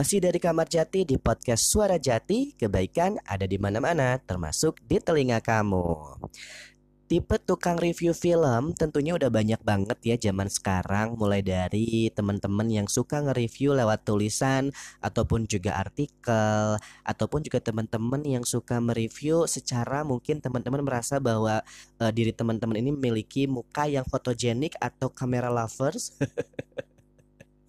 Masih 0.00 0.16
dari 0.16 0.40
Kamar 0.40 0.64
Jati 0.64 1.04
di 1.04 1.20
podcast 1.20 1.68
Suara 1.68 2.00
Jati, 2.00 2.56
kebaikan 2.56 3.20
ada 3.20 3.44
di 3.44 3.60
mana-mana, 3.60 4.16
termasuk 4.16 4.80
di 4.88 4.96
telinga 4.96 5.44
kamu. 5.44 6.16
Tipe 7.04 7.36
tukang 7.44 7.76
review 7.76 8.16
film 8.16 8.72
tentunya 8.72 9.12
udah 9.12 9.28
banyak 9.28 9.60
banget 9.60 9.98
ya 10.00 10.16
zaman 10.16 10.48
sekarang 10.48 11.20
mulai 11.20 11.44
dari 11.44 12.08
teman-teman 12.16 12.72
yang 12.72 12.88
suka 12.88 13.20
nge-review 13.20 13.76
lewat 13.76 14.08
tulisan 14.08 14.72
ataupun 15.04 15.44
juga 15.44 15.76
artikel 15.76 16.80
ataupun 17.04 17.44
juga 17.44 17.60
teman-teman 17.60 18.24
yang 18.24 18.48
suka 18.48 18.80
mereview 18.80 19.44
secara 19.44 20.00
mungkin 20.00 20.40
teman-teman 20.40 20.80
merasa 20.80 21.20
bahwa 21.20 21.60
uh, 22.00 22.08
diri 22.08 22.32
teman-teman 22.32 22.80
ini 22.80 22.96
memiliki 22.96 23.44
muka 23.44 23.84
yang 23.84 24.08
fotogenik 24.08 24.80
atau 24.80 25.12
kamera 25.12 25.52
lovers 25.52 26.16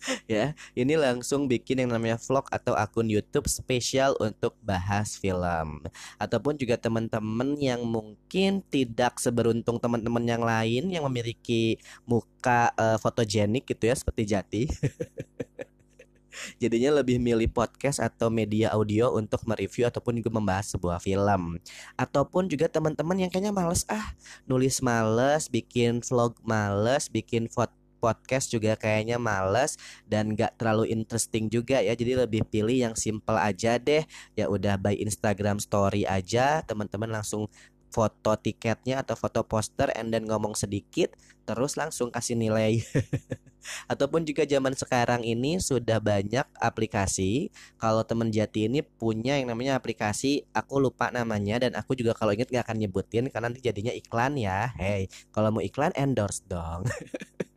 ya 0.32 0.54
ini 0.74 0.98
langsung 0.98 1.46
bikin 1.46 1.86
yang 1.86 1.92
namanya 1.94 2.18
vlog 2.18 2.48
atau 2.50 2.74
akun 2.74 3.08
YouTube 3.08 3.46
spesial 3.48 4.18
untuk 4.18 4.58
bahas 4.62 5.18
film. 5.18 5.86
Ataupun 6.18 6.58
juga 6.58 6.78
teman-teman 6.78 7.58
yang 7.58 7.82
mungkin 7.86 8.66
tidak 8.70 9.22
seberuntung 9.22 9.78
teman-teman 9.78 10.24
yang 10.26 10.44
lain 10.44 10.90
yang 10.90 11.06
memiliki 11.06 11.78
muka 12.06 12.74
uh, 12.78 12.98
fotogenik 12.98 13.66
gitu 13.70 13.90
ya 13.90 13.96
seperti 13.96 14.22
Jati. 14.26 14.64
Jadinya 16.62 17.04
lebih 17.04 17.20
milih 17.20 17.52
podcast 17.52 18.00
atau 18.00 18.32
media 18.32 18.72
audio 18.72 19.12
untuk 19.14 19.44
mereview 19.44 19.88
ataupun 19.88 20.24
juga 20.24 20.32
membahas 20.32 20.72
sebuah 20.74 21.04
film. 21.04 21.60
Ataupun 22.00 22.48
juga 22.48 22.72
teman-teman 22.72 23.28
yang 23.28 23.30
kayaknya 23.30 23.52
males 23.52 23.84
ah 23.92 24.16
nulis 24.48 24.80
males 24.80 25.52
bikin 25.52 26.00
vlog 26.00 26.40
males 26.48 27.12
bikin 27.12 27.52
foto 27.52 27.81
podcast 28.02 28.50
juga 28.50 28.74
kayaknya 28.74 29.22
males 29.22 29.78
dan 30.10 30.34
gak 30.34 30.58
terlalu 30.58 30.90
interesting 30.90 31.46
juga 31.54 31.78
ya. 31.78 31.94
Jadi 31.94 32.18
lebih 32.18 32.42
pilih 32.50 32.90
yang 32.90 32.96
simple 32.98 33.38
aja 33.38 33.78
deh. 33.78 34.02
Ya 34.34 34.50
udah 34.50 34.82
by 34.82 34.98
Instagram 34.98 35.62
story 35.62 36.10
aja. 36.10 36.66
Teman-teman 36.66 37.14
langsung 37.14 37.46
foto 37.92 38.40
tiketnya 38.40 39.04
atau 39.04 39.20
foto 39.20 39.44
poster 39.44 39.92
and 40.00 40.16
then 40.16 40.24
ngomong 40.24 40.56
sedikit 40.56 41.12
terus 41.44 41.76
langsung 41.76 42.08
kasih 42.10 42.40
nilai. 42.40 42.80
Ataupun 43.92 44.26
juga 44.26 44.42
zaman 44.48 44.74
sekarang 44.74 45.22
ini 45.22 45.62
sudah 45.62 46.02
banyak 46.02 46.48
aplikasi. 46.58 47.54
Kalau 47.78 48.02
temen 48.02 48.34
jati 48.34 48.66
ini 48.66 48.82
punya 48.82 49.38
yang 49.38 49.54
namanya 49.54 49.78
aplikasi 49.78 50.48
aku 50.56 50.82
lupa 50.82 51.14
namanya 51.14 51.62
dan 51.62 51.78
aku 51.78 51.94
juga 51.94 52.18
kalau 52.18 52.34
inget 52.34 52.50
gak 52.50 52.66
akan 52.66 52.82
nyebutin 52.82 53.30
karena 53.30 53.52
nanti 53.52 53.62
jadinya 53.62 53.94
iklan 53.94 54.40
ya. 54.40 54.72
Hey 54.80 55.12
kalau 55.36 55.52
mau 55.52 55.62
iklan 55.62 55.92
endorse 55.94 56.42
dong 56.48 56.88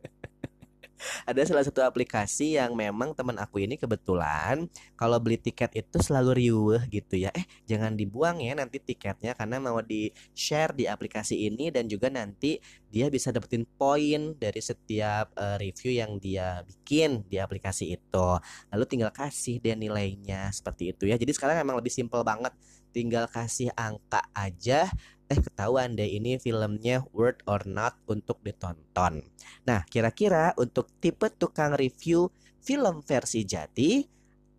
ada 1.23 1.41
salah 1.45 1.63
satu 1.65 1.81
aplikasi 1.83 2.57
yang 2.57 2.73
memang 2.73 3.15
teman 3.17 3.37
aku 3.37 3.63
ini 3.63 3.75
kebetulan 3.79 4.67
kalau 4.95 5.17
beli 5.21 5.39
tiket 5.39 5.71
itu 5.75 5.97
selalu 6.01 6.31
riuh 6.37 6.81
gitu 6.89 7.19
ya. 7.19 7.31
Eh, 7.35 7.45
jangan 7.69 7.93
dibuang 7.93 8.41
ya 8.41 8.53
nanti 8.57 8.81
tiketnya 8.81 9.33
karena 9.33 9.61
mau 9.61 9.79
di 9.81 10.09
share 10.33 10.73
di 10.73 10.85
aplikasi 10.89 11.47
ini 11.47 11.69
dan 11.69 11.85
juga 11.85 12.09
nanti 12.11 12.57
dia 12.89 13.11
bisa 13.11 13.27
dapetin 13.35 13.67
poin 13.75 14.39
dari 14.39 14.61
setiap 14.63 15.35
uh, 15.35 15.59
review 15.59 15.99
yang 15.99 16.15
dia 16.15 16.63
bikin 16.63 17.27
di 17.27 17.41
aplikasi 17.43 17.91
itu. 17.91 18.29
Lalu 18.71 18.83
tinggal 18.87 19.11
kasih 19.11 19.59
dia 19.59 19.75
nilainya 19.75 20.47
seperti 20.55 20.95
itu 20.95 21.03
ya. 21.11 21.19
Jadi 21.19 21.35
sekarang 21.35 21.59
emang 21.59 21.75
lebih 21.75 21.91
simple 21.91 22.23
banget. 22.23 22.55
Tinggal 22.95 23.27
kasih 23.27 23.75
angka 23.75 24.23
aja 24.31 24.87
eh 25.25 25.39
ketahuan 25.41 25.97
deh 25.97 26.05
ini 26.05 26.37
filmnya 26.37 27.01
worth 27.09 27.41
or 27.49 27.65
not 27.65 27.97
untuk 28.05 28.37
ditonton. 28.45 29.25
Nah, 29.65 29.81
kira-kira 29.89 30.53
untuk 30.57 30.93
tipe 31.01 31.33
tukang 31.33 31.73
review 31.73 32.29
film 32.61 33.01
versi 33.01 33.41
jati 33.41 34.05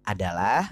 adalah 0.07 0.67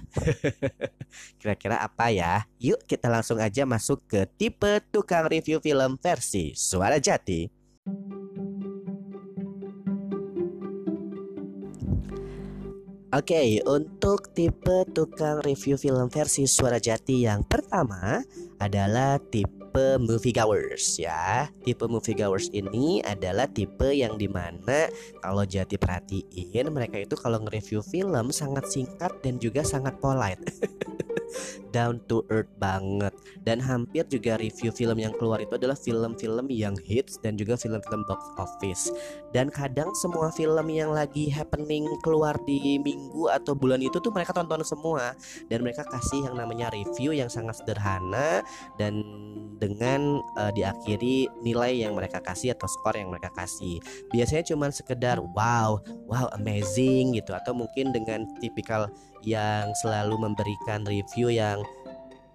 kira-kira 1.39 1.79
apa 1.83 2.11
ya? 2.11 2.47
Yuk 2.59 2.83
kita 2.87 3.07
langsung 3.07 3.39
aja 3.39 3.63
masuk 3.67 4.03
ke 4.07 4.27
tipe 4.35 4.83
tukang 4.91 5.27
review 5.31 5.63
film 5.63 5.99
versi 5.99 6.55
suara 6.55 6.99
jati. 6.99 7.47
Oke, 13.15 13.31
okay, 13.31 13.49
untuk 13.63 14.35
tipe 14.35 14.91
tukang 14.91 15.39
review 15.39 15.79
film 15.79 16.11
versi 16.11 16.51
suara 16.51 16.83
jati 16.83 17.23
yang 17.23 17.47
pertama 17.47 18.19
adalah 18.59 19.23
tipe 19.23 19.64
tipe 19.75 19.99
moviegoers 19.99 21.03
ya. 21.03 21.51
Tipe 21.67 21.91
moviegoers 21.91 22.47
ini 22.55 23.03
adalah 23.03 23.51
tipe 23.51 23.91
yang 23.91 24.15
di 24.15 24.31
mana 24.31 24.87
kalau 25.19 25.43
jati 25.43 25.75
perhatiin 25.75 26.71
mereka 26.71 27.03
itu 27.03 27.19
kalau 27.19 27.43
nge-review 27.43 27.83
film 27.83 28.31
sangat 28.31 28.71
singkat 28.71 29.11
dan 29.27 29.43
juga 29.43 29.67
sangat 29.67 29.99
polite. 29.99 30.39
down 31.75 31.99
to 32.07 32.23
earth 32.31 32.51
banget 32.63 33.11
dan 33.43 33.59
hampir 33.59 34.07
juga 34.07 34.39
review 34.39 34.71
film 34.71 34.99
yang 35.03 35.11
keluar 35.19 35.43
itu 35.43 35.59
adalah 35.59 35.75
film-film 35.75 36.47
yang 36.51 36.79
hits 36.79 37.19
dan 37.19 37.35
juga 37.35 37.59
film-film 37.59 38.07
box 38.07 38.23
office 38.39 38.95
dan 39.35 39.51
kadang 39.51 39.91
semua 39.99 40.31
film 40.31 40.71
yang 40.71 40.95
lagi 40.95 41.27
happening 41.27 41.87
keluar 42.07 42.39
di 42.47 42.79
minggu 42.79 43.27
atau 43.31 43.59
bulan 43.59 43.83
itu 43.83 43.99
tuh 43.99 44.15
mereka 44.15 44.31
tonton 44.31 44.63
semua 44.63 45.19
dan 45.51 45.67
mereka 45.67 45.83
kasih 45.91 46.31
yang 46.31 46.39
namanya 46.39 46.71
review 46.71 47.11
yang 47.11 47.29
sangat 47.29 47.59
sederhana 47.59 48.47
dan 48.79 49.03
dengan 49.65 50.21
uh, 50.37 50.53
diakhiri 50.53 51.29
nilai 51.41 51.81
yang 51.81 51.97
mereka 51.97 52.21
kasih 52.21 52.53
atau 52.53 52.69
skor 52.69 52.95
yang 52.97 53.09
mereka 53.09 53.33
kasih. 53.33 53.81
Biasanya 54.13 54.45
cuma 54.53 54.69
sekedar 54.69 55.19
wow, 55.21 55.81
wow 56.05 56.27
amazing 56.37 57.17
gitu 57.17 57.33
atau 57.33 57.57
mungkin 57.57 57.91
dengan 57.91 58.29
tipikal 58.39 58.93
yang 59.25 59.73
selalu 59.81 60.21
memberikan 60.21 60.85
review 60.85 61.33
yang 61.33 61.65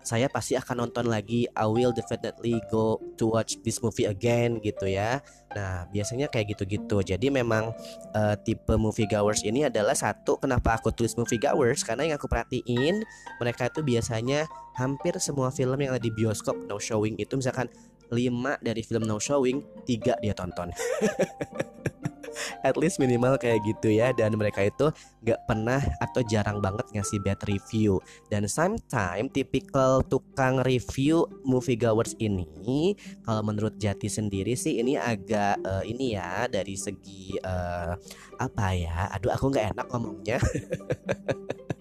saya 0.02 0.32
pasti 0.32 0.56
akan 0.56 0.88
nonton 0.88 1.12
lagi 1.12 1.46
I 1.54 1.68
will 1.68 1.92
definitely 1.92 2.58
go 2.72 3.00
to 3.20 3.30
watch 3.30 3.60
this 3.62 3.84
movie 3.84 4.08
again 4.08 4.64
gitu 4.64 4.88
ya. 4.88 5.20
Nah 5.54 5.86
biasanya 5.92 6.32
kayak 6.32 6.56
gitu-gitu. 6.56 7.04
Jadi 7.04 7.28
memang 7.30 7.72
uh, 8.16 8.36
tipe 8.40 8.74
movie 8.80 9.10
goers 9.10 9.44
ini 9.44 9.68
adalah 9.68 9.94
satu 9.94 10.40
kenapa 10.40 10.80
aku 10.80 10.96
tulis 10.96 11.14
movie 11.20 11.42
goers 11.42 11.84
karena 11.84 12.10
yang 12.10 12.16
aku 12.16 12.32
perhatiin 12.32 13.04
mereka 13.38 13.68
itu 13.68 13.84
biasanya 13.84 14.48
hampir 14.80 15.18
semua 15.20 15.52
film 15.52 15.76
yang 15.76 15.92
ada 15.92 16.02
di 16.02 16.12
bioskop 16.14 16.56
no 16.68 16.80
showing 16.80 17.20
itu 17.20 17.36
misalkan 17.36 17.68
5 18.10 18.66
dari 18.66 18.82
film 18.82 19.06
no 19.06 19.22
showing 19.22 19.62
tiga 19.86 20.18
dia 20.24 20.34
tonton 20.34 20.74
at 22.68 22.76
least 22.78 23.02
minimal 23.02 23.36
kayak 23.36 23.62
gitu 23.66 23.94
ya 23.94 24.14
dan 24.14 24.36
mereka 24.36 24.68
itu 24.68 24.90
gak 25.26 25.42
pernah 25.46 25.82
atau 26.00 26.24
jarang 26.24 26.64
banget 26.64 26.86
ngasih 26.96 27.20
bad 27.22 27.40
review. 27.48 28.00
Dan 28.32 28.48
sometimes 28.48 29.32
typical 29.34 30.02
tukang 30.06 30.64
review 30.64 31.28
movie 31.44 31.78
goers 31.80 32.16
ini 32.20 32.94
kalau 33.24 33.42
menurut 33.46 33.76
Jati 33.80 34.08
sendiri 34.08 34.54
sih 34.56 34.82
ini 34.82 35.00
agak 35.00 35.60
uh, 35.64 35.84
ini 35.86 36.16
ya 36.18 36.46
dari 36.52 36.76
segi 36.76 37.40
uh, 37.40 37.94
apa 38.40 38.66
ya 38.76 39.12
aduh 39.16 39.32
aku 39.34 39.52
nggak 39.52 39.76
enak 39.76 39.88
ngomongnya 39.92 40.38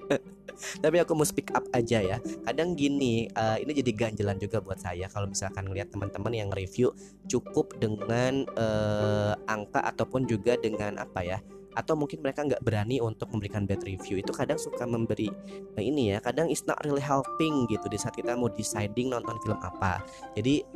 tapi 0.82 1.02
aku 1.02 1.12
mau 1.14 1.26
speak 1.26 1.52
up 1.54 1.64
aja 1.72 2.00
ya. 2.00 2.16
Kadang 2.44 2.74
gini 2.74 3.28
uh, 3.34 3.58
ini 3.60 3.72
jadi 3.76 3.92
ganjelan 3.94 4.38
juga 4.40 4.62
buat 4.62 4.80
saya 4.80 5.06
kalau 5.10 5.30
misalkan 5.30 5.68
ngelihat 5.68 5.92
teman-teman 5.92 6.32
yang 6.34 6.50
review 6.52 6.92
cukup 7.26 7.76
dengan 7.78 8.46
uh, 8.56 9.34
angka 9.46 9.84
ataupun 9.84 10.26
juga 10.26 10.56
dengan 10.58 10.98
apa 11.00 11.22
ya 11.24 11.38
atau 11.78 11.94
mungkin 11.94 12.18
mereka 12.18 12.42
nggak 12.42 12.58
berani 12.66 12.98
untuk 12.98 13.30
memberikan 13.30 13.62
bad 13.62 13.82
review. 13.86 14.18
Itu 14.18 14.34
kadang 14.34 14.58
suka 14.58 14.88
memberi 14.88 15.30
nah 15.78 15.82
ini 15.84 16.16
ya 16.16 16.18
kadang 16.18 16.50
it's 16.50 16.66
not 16.66 16.80
really 16.82 17.02
helping 17.02 17.70
gitu 17.70 17.86
di 17.86 17.98
saat 18.00 18.18
kita 18.18 18.34
mau 18.34 18.50
deciding 18.50 19.14
nonton 19.14 19.38
film 19.46 19.58
apa. 19.62 20.02
Jadi 20.34 20.66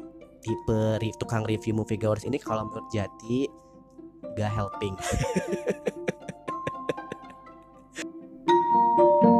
tipe 0.42 0.98
tukang 1.22 1.46
review 1.46 1.74
movie 1.74 1.98
goers 1.98 2.24
ini 2.26 2.38
kalau 2.38 2.64
menurut 2.66 2.86
Jati 2.90 3.46
gak 4.34 4.50
helping 4.50 4.98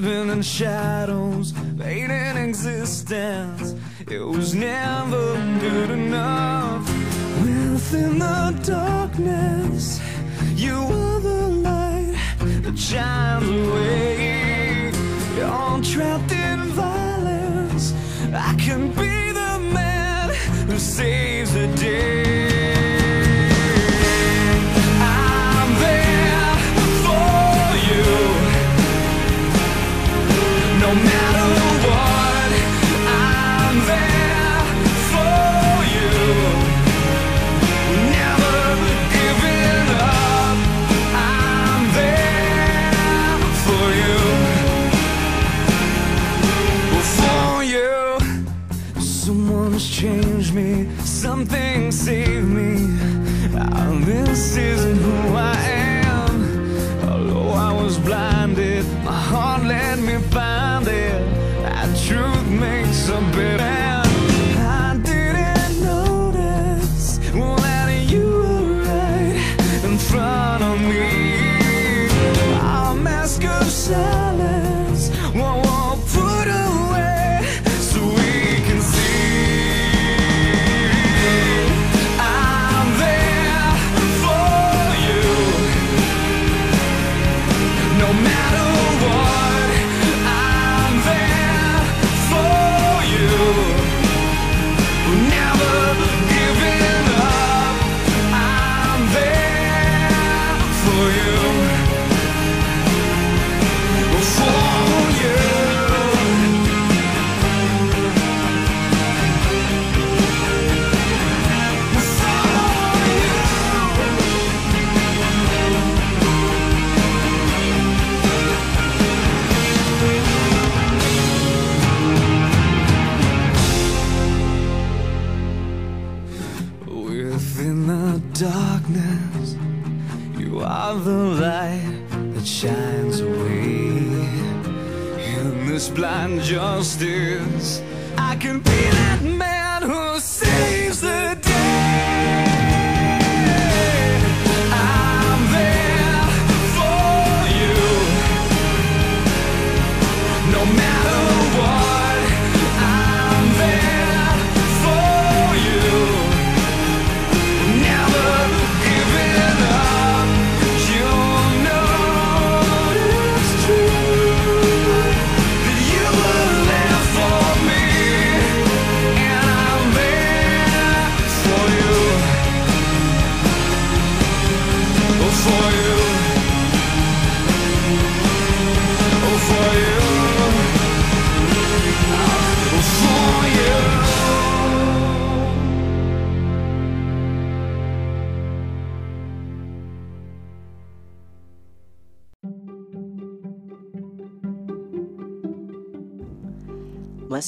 living 0.00 0.30
in 0.30 0.42
shadows, 0.42 1.52
made 1.74 2.10
in 2.10 2.36
existence. 2.36 3.74
It 4.08 4.20
was 4.20 4.54
never 4.54 5.34
good 5.58 5.90
enough. 5.90 6.88
Within 7.40 8.18
the 8.20 8.60
darkness, 8.64 10.00
you 10.54 10.76
are 10.76 11.20
the 11.20 11.48
light 11.48 12.14
that 12.62 12.78
shines 12.78 13.48
away. 13.48 14.92
on 15.42 15.82
trapped 15.82 16.32
in 16.32 16.60
violence. 16.82 17.92
I 18.32 18.54
can 18.54 18.88
be 18.90 19.32
the 19.32 19.58
man 19.74 20.30
who 20.68 20.78
saves 20.78 21.52
the 21.54 21.66
day. 21.74 22.57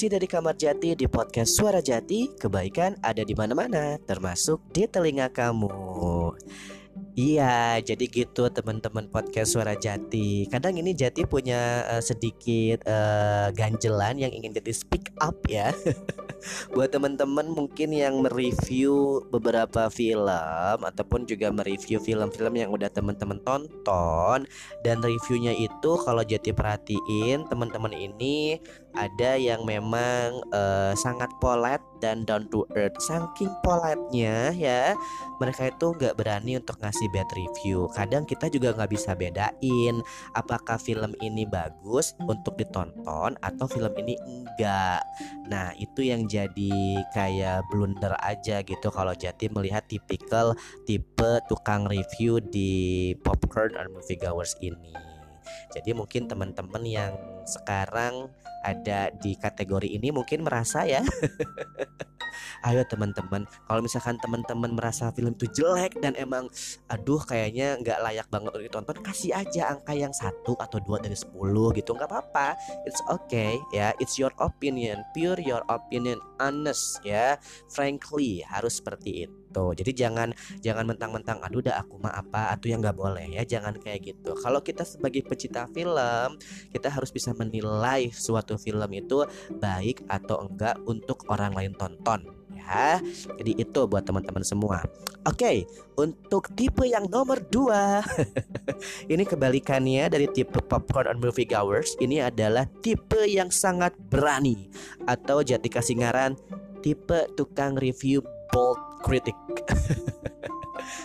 Masih 0.00 0.16
dari 0.16 0.32
Kamar 0.32 0.56
Jati 0.56 0.96
di 0.96 1.04
podcast 1.04 1.60
Suara 1.60 1.84
Jati, 1.84 2.32
kebaikan 2.40 2.96
ada 3.04 3.20
di 3.20 3.36
mana-mana, 3.36 4.00
termasuk 4.08 4.56
di 4.72 4.88
telinga 4.88 5.28
kamu. 5.28 5.68
Iya, 7.20 7.84
jadi 7.84 8.08
gitu 8.08 8.48
teman-teman 8.48 9.12
podcast 9.12 9.52
Suara 9.52 9.76
Jati. 9.76 10.48
Kadang 10.48 10.80
ini 10.80 10.96
Jati 10.96 11.28
punya 11.28 11.84
eh, 11.84 12.00
sedikit 12.00 12.80
eh, 12.80 13.52
ganjelan 13.52 14.16
yang 14.16 14.32
ingin 14.32 14.56
jadi 14.56 14.72
speak 14.72 15.12
up 15.20 15.36
ya. 15.44 15.68
Buat 16.72 16.96
teman-teman 16.96 17.52
mungkin 17.52 17.92
yang 17.92 18.24
mereview 18.24 19.20
beberapa 19.28 19.92
film 19.92 20.80
ataupun 20.80 21.28
juga 21.28 21.52
mereview 21.52 22.00
film-film 22.00 22.56
yang 22.56 22.72
udah 22.72 22.88
teman-teman 22.88 23.36
tonton 23.44 24.48
dan 24.80 24.96
reviewnya 25.04 25.52
itu 25.52 26.00
kalau 26.00 26.24
Jati 26.24 26.56
perhatiin 26.56 27.44
teman-teman 27.52 27.92
ini 27.92 28.56
ada 28.94 29.38
yang 29.38 29.62
memang 29.62 30.42
eh, 30.50 30.92
sangat 30.98 31.30
polite 31.38 31.84
dan 32.00 32.24
down 32.24 32.48
to 32.48 32.64
earth. 32.74 32.96
Saking 32.98 33.52
polite-nya 33.60 34.50
ya, 34.56 34.96
mereka 35.38 35.68
itu 35.68 35.92
nggak 35.94 36.16
berani 36.16 36.56
untuk 36.58 36.80
ngasih 36.80 37.06
bad 37.12 37.28
review. 37.36 37.86
Kadang 37.92 38.24
kita 38.24 38.48
juga 38.48 38.72
nggak 38.74 38.90
bisa 38.90 39.12
bedain 39.14 39.96
apakah 40.34 40.80
film 40.80 41.12
ini 41.20 41.44
bagus 41.44 42.16
untuk 42.24 42.56
ditonton 42.56 43.36
atau 43.44 43.66
film 43.68 43.92
ini 44.00 44.16
enggak. 44.24 45.04
Nah 45.46 45.76
itu 45.76 46.06
yang 46.08 46.26
jadi 46.26 47.04
kayak 47.12 47.68
blunder 47.68 48.16
aja 48.24 48.64
gitu 48.64 48.88
kalau 48.88 49.12
Jati 49.12 49.52
melihat 49.52 49.84
tipikal 49.86 50.56
tipe 50.88 51.30
tukang 51.46 51.84
review 51.84 52.40
di 52.40 53.12
popcorn 53.20 53.76
or 53.76 53.86
movie 53.92 54.16
goers 54.16 54.56
ini. 54.64 55.09
Jadi 55.70 55.90
mungkin 55.94 56.26
teman-teman 56.26 56.82
yang 56.86 57.12
sekarang 57.46 58.28
ada 58.62 59.08
di 59.16 59.34
kategori 59.34 59.88
ini 59.88 60.12
mungkin 60.12 60.44
merasa 60.44 60.84
ya 60.84 61.00
Ayo 62.66 62.84
teman-teman, 62.86 63.48
kalau 63.66 63.80
misalkan 63.80 64.20
teman-teman 64.20 64.76
merasa 64.76 65.10
film 65.16 65.32
itu 65.34 65.48
jelek 65.50 65.98
dan 65.98 66.12
emang 66.14 66.46
aduh 66.92 67.20
kayaknya 67.24 67.80
nggak 67.80 67.98
layak 68.04 68.26
banget 68.28 68.52
untuk 68.52 68.64
ditonton, 68.68 68.96
kasih 69.00 69.32
aja 69.32 69.72
angka 69.72 69.96
yang 69.96 70.12
satu 70.12 70.54
atau 70.60 70.78
dua 70.84 71.00
dari 71.00 71.16
10 71.16 71.32
gitu 71.80 71.90
nggak 71.96 72.10
apa-apa. 72.10 72.54
It's 72.84 73.00
okay 73.08 73.56
ya, 73.72 73.96
it's 73.98 74.20
your 74.20 74.32
opinion, 74.38 75.02
pure 75.16 75.40
your 75.40 75.64
opinion, 75.72 76.20
honest 76.36 77.00
ya, 77.00 77.40
frankly 77.72 78.44
harus 78.44 78.78
seperti 78.78 79.26
itu. 79.26 79.39
Jadi 79.50 79.90
jangan 79.92 80.30
jangan 80.62 80.86
mentang-mentang 80.86 81.42
aduh 81.42 81.60
udah 81.60 81.82
aku 81.82 81.98
mah 81.98 82.14
apa 82.14 82.54
atau 82.54 82.66
yang 82.70 82.80
nggak 82.80 82.96
boleh 82.96 83.26
ya, 83.34 83.42
jangan 83.42 83.74
kayak 83.76 84.14
gitu. 84.14 84.32
Kalau 84.38 84.62
kita 84.62 84.86
sebagai 84.86 85.26
pecinta 85.26 85.66
film, 85.70 86.38
kita 86.70 86.88
harus 86.88 87.10
bisa 87.10 87.34
menilai 87.34 88.08
suatu 88.14 88.54
film 88.56 88.90
itu 88.94 89.26
baik 89.58 90.06
atau 90.06 90.46
enggak 90.46 90.78
untuk 90.86 91.26
orang 91.28 91.52
lain 91.52 91.74
tonton 91.74 92.40
ya. 92.54 93.02
Jadi 93.40 93.58
itu 93.58 93.80
buat 93.90 94.06
teman-teman 94.06 94.44
semua. 94.46 94.84
Oke, 95.28 95.68
untuk 96.00 96.48
tipe 96.56 96.88
yang 96.88 97.04
nomor 97.12 97.44
dua 97.52 98.00
Ini 99.12 99.20
kebalikannya 99.28 100.08
dari 100.08 100.24
tipe 100.32 100.64
popcorn 100.64 101.12
on 101.12 101.20
movie 101.20 101.44
goers 101.44 101.92
Ini 102.00 102.32
adalah 102.32 102.64
tipe 102.80 103.28
yang 103.28 103.52
sangat 103.52 103.92
berani 104.08 104.72
Atau 105.04 105.44
jati 105.44 105.68
kasih 105.68 106.00
ngaran 106.00 106.40
Tipe 106.80 107.28
tukang 107.36 107.76
review 107.76 108.24
bold 108.52 108.78
critic 109.02 109.36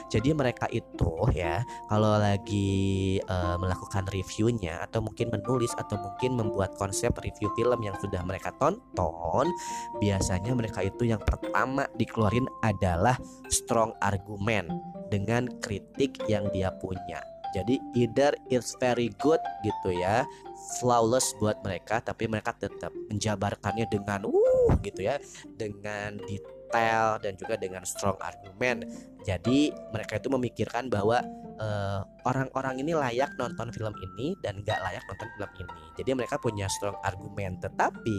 Jadi 0.10 0.32
mereka 0.32 0.70
itu 0.72 1.28
ya 1.34 1.62
kalau 1.92 2.18
lagi 2.18 3.20
uh, 3.28 3.58
melakukan 3.60 4.08
reviewnya 4.10 4.82
atau 4.86 5.04
mungkin 5.04 5.34
menulis 5.34 5.72
atau 5.76 6.00
mungkin 6.00 6.40
membuat 6.40 6.78
konsep 6.80 7.12
review 7.22 7.52
film 7.58 7.80
yang 7.84 7.96
sudah 8.00 8.22
mereka 8.24 8.54
tonton, 8.62 9.50
biasanya 10.00 10.54
mereka 10.56 10.86
itu 10.86 11.10
yang 11.10 11.22
pertama 11.22 11.90
dikeluarin 11.98 12.48
adalah 12.64 13.18
strong 13.52 13.94
argument 14.02 14.70
dengan 15.10 15.50
kritik 15.62 16.18
yang 16.30 16.48
dia 16.56 16.72
punya. 16.80 17.22
Jadi 17.56 17.80
either 17.96 18.36
it's 18.52 18.76
very 18.84 19.08
good 19.24 19.40
gitu 19.64 19.96
ya, 19.96 20.28
flawless 20.80 21.32
buat 21.40 21.56
mereka 21.64 22.04
tapi 22.04 22.28
mereka 22.28 22.52
tetap 22.52 22.92
menjabarkannya 23.08 23.88
dengan 23.88 24.28
uh 24.28 24.72
gitu 24.84 25.08
ya, 25.08 25.16
dengan 25.56 26.20
detail 26.28 26.55
dan 27.22 27.34
juga 27.40 27.56
dengan 27.56 27.84
strong 27.88 28.18
argument. 28.22 28.86
Jadi 29.26 29.74
mereka 29.90 30.22
itu 30.22 30.30
memikirkan 30.30 30.92
bahwa 30.92 31.24
eh, 31.58 32.02
orang-orang 32.28 32.82
ini 32.86 32.94
layak 32.94 33.34
nonton 33.40 33.74
film 33.74 33.94
ini 33.98 34.38
dan 34.46 34.62
gak 34.62 34.80
layak 34.86 35.02
nonton 35.10 35.30
film 35.38 35.52
ini. 35.66 35.84
Jadi 35.98 36.10
mereka 36.14 36.36
punya 36.38 36.70
strong 36.70 36.98
argument. 37.02 37.64
Tetapi 37.64 38.18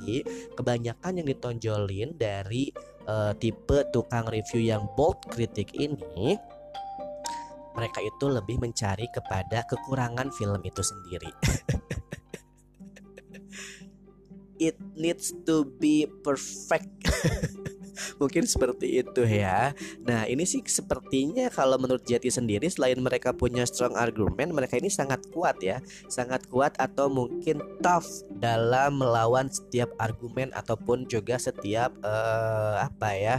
kebanyakan 0.58 1.22
yang 1.22 1.26
ditonjolin 1.28 2.16
dari 2.18 2.72
uh, 3.06 3.32
tipe 3.38 3.86
tukang 3.94 4.26
review 4.28 4.60
yang 4.66 4.86
bold 4.98 5.22
kritik 5.30 5.70
ini 5.78 6.34
mereka 7.76 8.00
itu 8.00 8.26
lebih 8.32 8.56
mencari 8.56 9.06
kepada 9.12 9.62
kekurangan 9.68 10.32
film 10.32 10.64
itu 10.64 10.80
sendiri. 10.80 11.28
It 14.56 14.80
needs 14.96 15.36
to 15.44 15.68
be 15.68 16.08
perfect. 16.24 16.88
Mungkin 18.20 18.44
seperti 18.44 19.00
itu 19.02 19.22
ya. 19.24 19.72
Nah, 20.04 20.28
ini 20.28 20.44
sih 20.44 20.62
sepertinya 20.64 21.48
kalau 21.52 21.80
menurut 21.80 22.04
Jati 22.04 22.28
sendiri 22.28 22.68
selain 22.68 22.98
mereka 23.00 23.32
punya 23.32 23.64
strong 23.64 23.96
argument, 23.96 24.52
mereka 24.52 24.76
ini 24.76 24.92
sangat 24.92 25.24
kuat 25.32 25.60
ya. 25.62 25.80
Sangat 26.06 26.46
kuat 26.48 26.76
atau 26.76 27.08
mungkin 27.08 27.60
tough 27.80 28.08
dalam 28.36 29.00
melawan 29.00 29.48
setiap 29.48 29.92
argumen 29.96 30.52
ataupun 30.52 31.08
juga 31.08 31.40
setiap 31.40 31.92
uh, 32.04 32.84
apa 32.84 33.10
ya? 33.16 33.36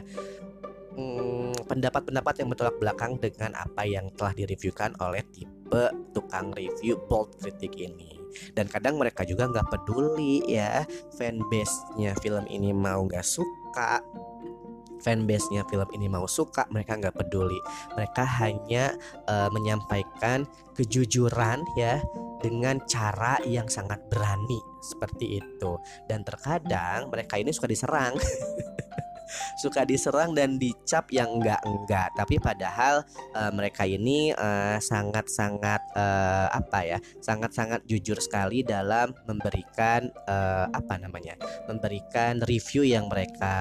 Hmm, 0.98 1.54
pendapat-pendapat 1.70 2.42
yang 2.42 2.50
bertolak 2.50 2.78
belakang 2.82 3.22
dengan 3.22 3.54
apa 3.54 3.86
yang 3.86 4.10
telah 4.18 4.34
direviewkan 4.34 4.98
oleh 4.98 5.22
tipe 5.30 5.94
tukang 6.10 6.50
review 6.58 6.98
bold 7.06 7.38
kritik 7.38 7.78
ini 7.78 8.18
dan 8.54 8.66
kadang 8.70 9.00
mereka 9.00 9.22
juga 9.22 9.50
nggak 9.50 9.68
peduli 9.72 10.44
ya 10.46 10.84
fanbase-nya 11.16 12.18
film 12.22 12.46
ini 12.50 12.72
mau 12.74 13.06
nggak 13.06 13.26
suka 13.26 14.02
fanbase-nya 15.02 15.64
film 15.68 15.88
ini 15.94 16.08
mau 16.08 16.26
suka 16.26 16.66
mereka 16.70 16.98
nggak 16.98 17.16
peduli. 17.16 17.60
Mereka 17.96 18.24
hanya 18.44 18.94
uh, 19.28 19.50
menyampaikan 19.54 20.46
kejujuran 20.78 21.66
ya 21.74 22.02
dengan 22.42 22.78
cara 22.86 23.42
yang 23.46 23.66
sangat 23.66 23.98
berani 24.10 24.62
seperti 24.82 25.42
itu. 25.42 25.72
Dan 26.06 26.22
terkadang 26.22 27.10
mereka 27.10 27.42
ini 27.42 27.50
suka 27.50 27.68
diserang. 27.70 28.18
Suka 29.60 29.84
diserang 29.84 30.32
dan 30.32 30.56
dicap 30.56 31.12
yang 31.12 31.40
enggak-enggak 31.40 32.16
tapi 32.16 32.40
padahal 32.40 33.04
uh, 33.36 33.52
mereka 33.52 33.84
ini 33.84 34.32
uh, 34.32 34.80
sangat-sangat 34.80 35.84
uh, 36.00 36.48
apa 36.48 36.80
ya 36.88 36.98
sangat-sangat 37.20 37.84
jujur 37.84 38.16
sekali 38.24 38.64
dalam 38.64 39.12
memberikan 39.28 40.08
uh, 40.32 40.72
apa 40.72 40.96
namanya 40.96 41.36
memberikan 41.68 42.40
review 42.48 42.88
yang 42.88 43.12
mereka 43.12 43.56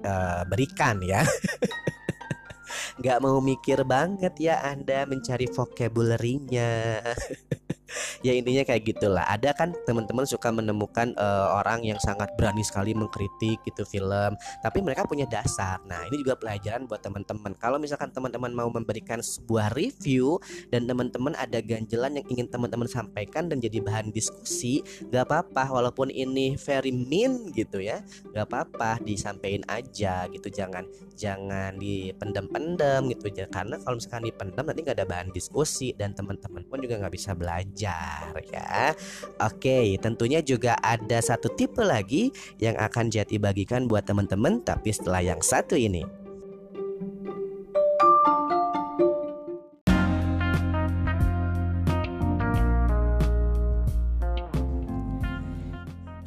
uh, 0.00 0.42
berikan 0.48 1.04
ya. 1.04 1.20
Nggak 3.00 3.18
mau 3.20 3.40
mikir 3.40 3.84
banget 3.84 4.32
ya 4.40 4.64
Anda 4.64 5.04
mencari 5.04 5.48
vocabulary-nya 5.48 7.00
ya 8.26 8.32
intinya 8.32 8.62
kayak 8.66 8.82
gitulah. 8.86 9.24
Ada 9.28 9.52
kan 9.56 9.74
teman-teman 9.84 10.24
suka 10.24 10.48
menemukan 10.52 11.12
uh, 11.18 11.58
orang 11.60 11.84
yang 11.84 11.98
sangat 12.00 12.32
berani 12.38 12.64
sekali 12.64 12.96
mengkritik 12.96 13.60
gitu 13.66 13.84
film 13.84 14.34
tapi 14.62 14.78
mereka 14.80 15.04
punya 15.04 15.26
dasar. 15.26 15.82
Nah 15.84 16.06
ini 16.08 16.22
juga 16.22 16.38
pelajaran 16.38 16.86
buat 16.86 17.02
teman-teman. 17.02 17.52
Kalau 17.58 17.76
misalkan 17.76 18.14
teman-teman 18.14 18.52
mau 18.54 18.68
memberikan 18.70 19.18
sebuah 19.20 19.74
review 19.74 20.38
dan 20.70 20.86
teman-teman 20.86 21.34
ada 21.36 21.58
ganjelan 21.60 22.18
yang 22.20 22.26
ingin 22.30 22.46
teman-teman 22.48 22.88
sampaikan 22.88 23.50
dan 23.50 23.58
jadi 23.58 23.82
bahan 23.82 24.14
diskusi 24.14 24.80
gak 25.10 25.28
apa-apa. 25.28 25.68
Walaupun 25.72 26.08
ini 26.12 26.54
very 26.56 26.94
mean 26.94 27.50
gitu 27.52 27.82
ya 27.82 28.00
gak 28.30 28.46
apa-apa. 28.48 29.02
Disampaikan 29.02 29.66
aja 29.68 30.30
gitu. 30.30 30.48
Jangan 30.48 30.86
jangan 31.18 31.76
dipendam-pendam 31.76 33.10
gitu. 33.10 33.28
Karena 33.50 33.76
kalau 33.82 33.98
misalkan 33.98 34.24
dipendam 34.26 34.64
nanti 34.64 34.80
gak 34.86 34.96
ada 35.02 35.06
bahan 35.08 35.28
diskusi. 35.34 35.94
Dan 35.98 36.14
teman-teman 36.14 36.64
pun 36.66 36.78
juga 36.80 36.98
nggak 36.98 37.14
bisa 37.14 37.34
belajar 37.34 37.81
belajar 37.82 38.38
ya. 38.52 38.94
Oke, 39.42 39.98
tentunya 39.98 40.40
juga 40.40 40.78
ada 40.78 41.18
satu 41.18 41.50
tipe 41.52 41.82
lagi 41.82 42.30
yang 42.62 42.78
akan 42.78 43.10
Jati 43.10 43.36
bagikan 43.42 43.90
buat 43.90 44.06
teman-teman 44.06 44.62
tapi 44.62 44.94
setelah 44.94 45.20
yang 45.20 45.42
satu 45.42 45.74
ini. 45.74 46.06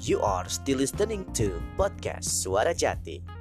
You 0.06 0.22
are 0.22 0.46
still 0.46 0.86
listening 0.86 1.26
to 1.34 1.58
podcast 1.74 2.30
Suara 2.30 2.78
Jati. 2.78 3.35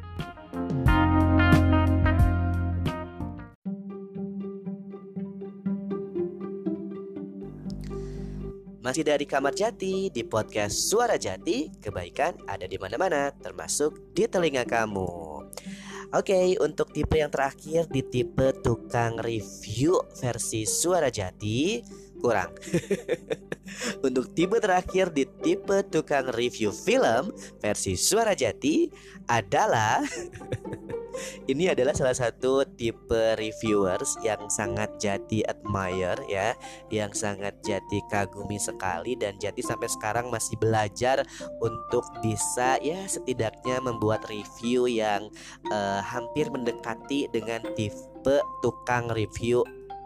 Masih 8.85 9.01
dari 9.01 9.25
Kamar 9.25 9.57
Jati 9.57 10.13
di 10.13 10.29
podcast 10.29 10.93
Suara 10.93 11.17
Jati, 11.17 11.73
kebaikan 11.81 12.37
ada 12.45 12.69
di 12.69 12.77
mana-mana, 12.77 13.33
termasuk 13.33 14.13
di 14.13 14.29
telinga 14.29 14.69
kamu. 14.69 15.09
Oke, 16.13 16.37
okay, 16.37 16.61
untuk 16.61 16.93
tipe 16.93 17.17
yang 17.17 17.33
terakhir 17.33 17.89
di 17.89 18.05
tipe 18.05 18.53
tukang 18.61 19.25
review 19.25 20.05
versi 20.21 20.69
Suara 20.69 21.09
Jati 21.09 21.81
kurang. 22.21 22.53
untuk 24.07 24.37
tipe 24.37 24.61
terakhir 24.61 25.17
di 25.17 25.25
tipe 25.29 25.81
tukang 25.89 26.29
review 26.29 26.69
film 26.69 27.33
versi 27.65 27.97
Suara 27.97 28.37
Jati 28.37 28.93
adalah 29.33 30.05
ini 31.51 31.71
adalah 31.71 31.93
salah 31.95 32.17
satu 32.17 32.65
tipe 32.77 33.37
reviewers 33.39 34.17
yang 34.23 34.49
sangat 34.49 34.91
Jati 34.99 35.45
admire 35.45 36.19
ya, 36.27 36.55
yang 36.91 37.11
sangat 37.13 37.59
Jati 37.65 38.01
kagumi 38.11 38.57
sekali 38.57 39.15
dan 39.19 39.37
Jati 39.39 39.61
sampai 39.61 39.89
sekarang 39.91 40.31
masih 40.31 40.57
belajar 40.59 41.23
untuk 41.61 42.05
bisa 42.23 42.79
ya 42.81 43.05
setidaknya 43.07 43.81
membuat 43.83 44.27
review 44.31 44.87
yang 44.91 45.29
uh, 45.71 46.01
hampir 46.03 46.49
mendekati 46.49 47.29
dengan 47.31 47.63
tipe 47.75 48.37
tukang 48.65 49.11
review 49.13 49.63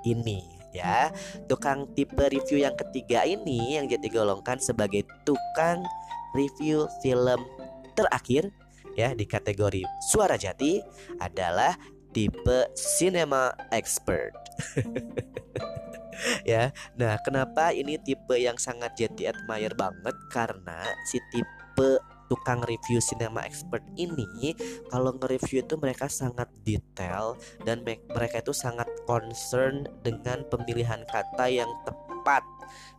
ini 0.06 0.42
ya. 0.72 1.10
Tukang 1.48 1.90
tipe 1.96 2.28
review 2.28 2.62
yang 2.62 2.76
ketiga 2.76 3.24
ini 3.24 3.76
yang 3.76 3.88
Jati 3.88 4.08
golongkan 4.12 4.60
sebagai 4.60 5.06
tukang 5.24 5.84
review 6.36 6.86
film 7.00 7.40
terakhir 7.96 8.52
ya 8.98 9.14
di 9.14 9.22
kategori 9.22 9.86
suara 10.10 10.34
jati 10.34 10.82
adalah 11.22 11.78
tipe 12.10 12.74
cinema 12.74 13.54
expert. 13.70 14.34
ya. 16.50 16.74
Nah, 16.98 17.14
kenapa 17.22 17.70
ini 17.70 17.94
tipe 18.02 18.34
yang 18.34 18.58
sangat 18.58 18.98
jati 18.98 19.30
admire 19.30 19.78
banget 19.78 20.16
karena 20.34 20.82
si 21.06 21.22
tipe 21.30 22.02
tukang 22.28 22.60
review 22.66 23.00
cinema 23.00 23.40
expert 23.46 23.80
ini 23.96 24.52
kalau 24.92 25.16
nge-review 25.16 25.64
itu 25.64 25.80
mereka 25.80 26.12
sangat 26.12 26.50
detail 26.60 27.40
dan 27.64 27.80
mereka 27.86 28.44
itu 28.44 28.52
sangat 28.52 28.84
concern 29.08 29.88
dengan 30.04 30.44
pemilihan 30.52 31.08
kata 31.08 31.48
yang 31.48 31.72
tepat 31.88 32.44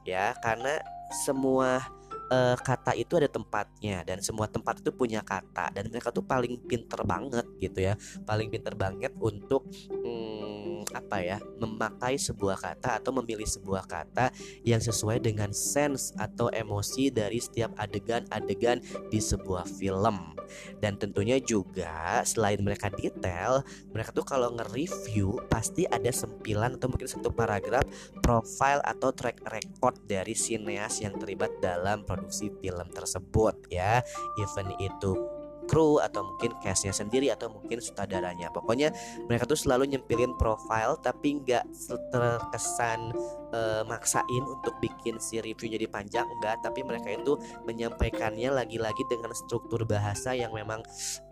ya 0.01 0.33
karena 0.41 0.81
semua 1.13 1.85
uh, 2.29 2.55
kata 2.55 2.93
itu 2.95 3.17
ada 3.17 3.29
tempatnya 3.29 4.05
dan 4.05 4.21
semua 4.21 4.45
tempat 4.47 4.79
itu 4.79 4.93
punya 4.93 5.25
kata 5.25 5.73
dan 5.73 5.89
mereka 5.89 6.13
tuh 6.13 6.23
paling 6.23 6.61
pinter 6.65 7.01
banget 7.03 7.45
gitu 7.59 7.79
ya 7.91 7.93
paling 8.23 8.47
pinter 8.47 8.73
banget 8.77 9.11
untuk 9.19 9.65
hmm, 9.91 10.58
apa 10.91 11.21
ya 11.21 11.37
memakai 11.59 12.15
sebuah 12.19 12.59
kata 12.59 12.99
atau 13.01 13.11
memilih 13.21 13.47
sebuah 13.47 13.87
kata 13.87 14.31
yang 14.63 14.79
sesuai 14.79 15.23
dengan 15.23 15.51
sense 15.55 16.11
atau 16.15 16.51
emosi 16.51 17.11
dari 17.13 17.39
setiap 17.39 17.75
adegan-adegan 17.79 18.81
di 19.09 19.19
sebuah 19.19 19.67
film. 19.67 20.35
Dan 20.81 20.97
tentunya 20.97 21.37
juga 21.37 22.25
selain 22.25 22.57
mereka 22.61 22.89
detail 22.89 23.61
mereka 23.93 24.09
tuh 24.09 24.25
kalau 24.25 24.49
nge-review 24.57 25.37
pasti 25.45 25.85
ada 25.85 26.09
sempilan 26.09 26.77
atau 26.77 26.89
mungkin 26.89 27.05
satu 27.05 27.29
paragraf 27.29 27.85
profile 28.25 28.81
atau 28.81 29.13
track 29.13 29.45
record 29.53 29.95
dari 30.09 30.33
sineas 30.33 31.01
yang 31.05 31.15
terlibat 31.21 31.53
dalam 31.61 32.01
produksi 32.01 32.49
film 32.61 32.87
tersebut 32.89 33.69
ya. 33.69 34.01
Event 34.41 34.73
itu 34.81 35.38
kru 35.69 36.01
atau 36.01 36.25
mungkin 36.25 36.57
castnya 36.59 36.89
sendiri 36.89 37.29
atau 37.29 37.53
mungkin 37.53 37.77
sutradaranya. 37.77 38.49
Pokoknya 38.49 38.89
mereka 39.29 39.45
tuh 39.45 39.55
selalu 39.55 39.95
nyempilin 39.95 40.33
profile 40.35 40.97
tapi 40.99 41.37
nggak 41.45 41.63
terkesan 42.09 43.13
uh, 43.53 43.83
maksain 43.85 44.43
untuk 44.43 44.75
bikin 44.81 45.17
si 45.21 45.41
review 45.41 45.69
jadi 45.75 45.87
panjang 45.89 46.25
enggak. 46.39 46.61
Tapi 46.61 46.81
mereka 46.85 47.09
itu 47.13 47.37
menyampaikannya 47.65 48.49
lagi-lagi 48.53 49.03
dengan 49.09 49.31
struktur 49.33 49.83
bahasa 49.85 50.33
yang 50.33 50.53
memang 50.53 50.81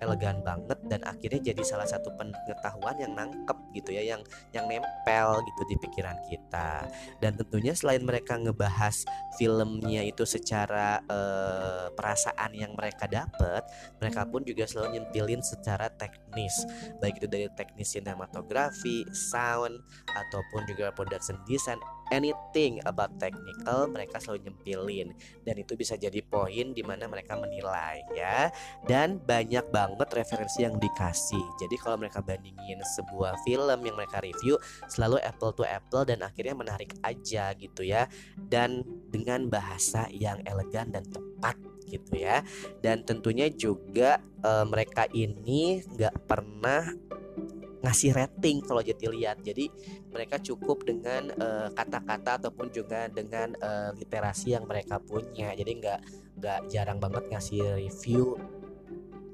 elegan 0.02 0.42
banget 0.42 0.80
dan 0.88 1.02
akhirnya 1.06 1.54
jadi 1.54 1.62
salah 1.64 1.88
satu 1.88 2.14
pengetahuan 2.16 2.98
yang 3.02 3.14
nangkep 3.14 3.58
gitu 3.74 3.94
ya 3.94 4.16
yang 4.16 4.22
yang 4.54 4.66
nempel 4.68 5.42
gitu 5.46 5.62
di 5.70 5.76
pikiran 5.82 6.18
kita. 6.30 6.86
Dan 7.22 7.38
tentunya 7.38 7.74
selain 7.74 8.04
mereka 8.04 8.38
ngebahas 8.38 9.06
filmnya 9.38 10.06
itu 10.06 10.26
secara 10.26 11.02
uh, 11.08 11.90
perasaan 11.94 12.54
yang 12.54 12.74
mereka 12.74 13.06
dapat 13.10 13.64
mereka 13.98 14.26
pun 14.30 14.42
juga 14.46 14.66
selalu 14.66 15.00
nyempilin 15.00 15.42
secara 15.42 15.90
teknis. 15.94 16.54
Baik 17.02 17.22
itu 17.24 17.28
dari 17.30 17.48
teknis 17.54 17.94
sinematografi 17.94 19.08
sound 19.14 19.78
ataupun 20.14 20.62
juga 20.70 20.94
production 20.94 21.38
design 21.50 21.80
anything 22.12 22.80
about 22.88 23.12
technical 23.20 23.88
mereka 23.92 24.20
selalu 24.22 24.50
nyempilin. 24.52 25.12
Dan 25.44 25.56
itu 25.60 25.74
bisa 25.76 25.96
jadi 25.96 26.20
poin 26.24 26.72
di 26.76 26.84
mana 26.84 27.08
mereka 27.08 27.36
menilai 27.36 28.04
ya. 28.16 28.52
Dan 28.86 29.20
banyak 29.22 29.70
banget 29.72 30.10
referensi 30.14 30.64
yang 30.64 30.78
dikasih. 30.80 31.44
Jadi 31.62 31.76
kalau 31.80 32.00
mereka 32.00 32.24
bandingin 32.24 32.80
sebuah 32.98 33.40
film 33.44 33.80
yang 33.84 33.96
mereka 33.96 34.24
review 34.24 34.60
selalu 34.88 35.20
apple 35.24 35.54
to 35.56 35.64
apple 35.68 36.04
dan 36.08 36.24
akhirnya 36.24 36.56
menarik 36.56 36.92
aja 37.04 37.52
gitu 37.56 37.84
ya. 37.84 38.08
Dan 38.36 38.84
dengan 39.12 39.48
bahasa 39.48 40.08
yang 40.12 40.40
elegan 40.48 40.92
dan 40.92 41.04
tepat 41.08 41.58
gitu 41.88 42.20
ya. 42.20 42.44
Dan 42.84 43.08
tentunya 43.08 43.48
juga 43.48 44.20
e, 44.44 44.52
mereka 44.68 45.08
ini 45.16 45.82
nggak 45.96 46.28
pernah 46.28 46.92
ngasih 47.82 48.12
rating 48.14 48.64
kalau 48.66 48.82
jadi 48.82 49.06
lihat. 49.10 49.38
Jadi 49.46 49.70
mereka 50.10 50.42
cukup 50.42 50.86
dengan 50.88 51.30
eh, 51.34 51.68
kata-kata 51.74 52.32
uh, 52.34 52.38
ataupun 52.42 52.68
juga 52.74 53.06
dengan 53.12 53.54
uh, 53.62 53.94
literasi 53.94 54.58
yang 54.58 54.66
mereka 54.66 54.98
punya. 54.98 55.54
Jadi 55.54 55.72
nggak 55.82 56.00
nggak 56.38 56.60
jarang 56.70 56.98
banget 56.98 57.24
ngasih 57.30 57.78
review. 57.78 58.38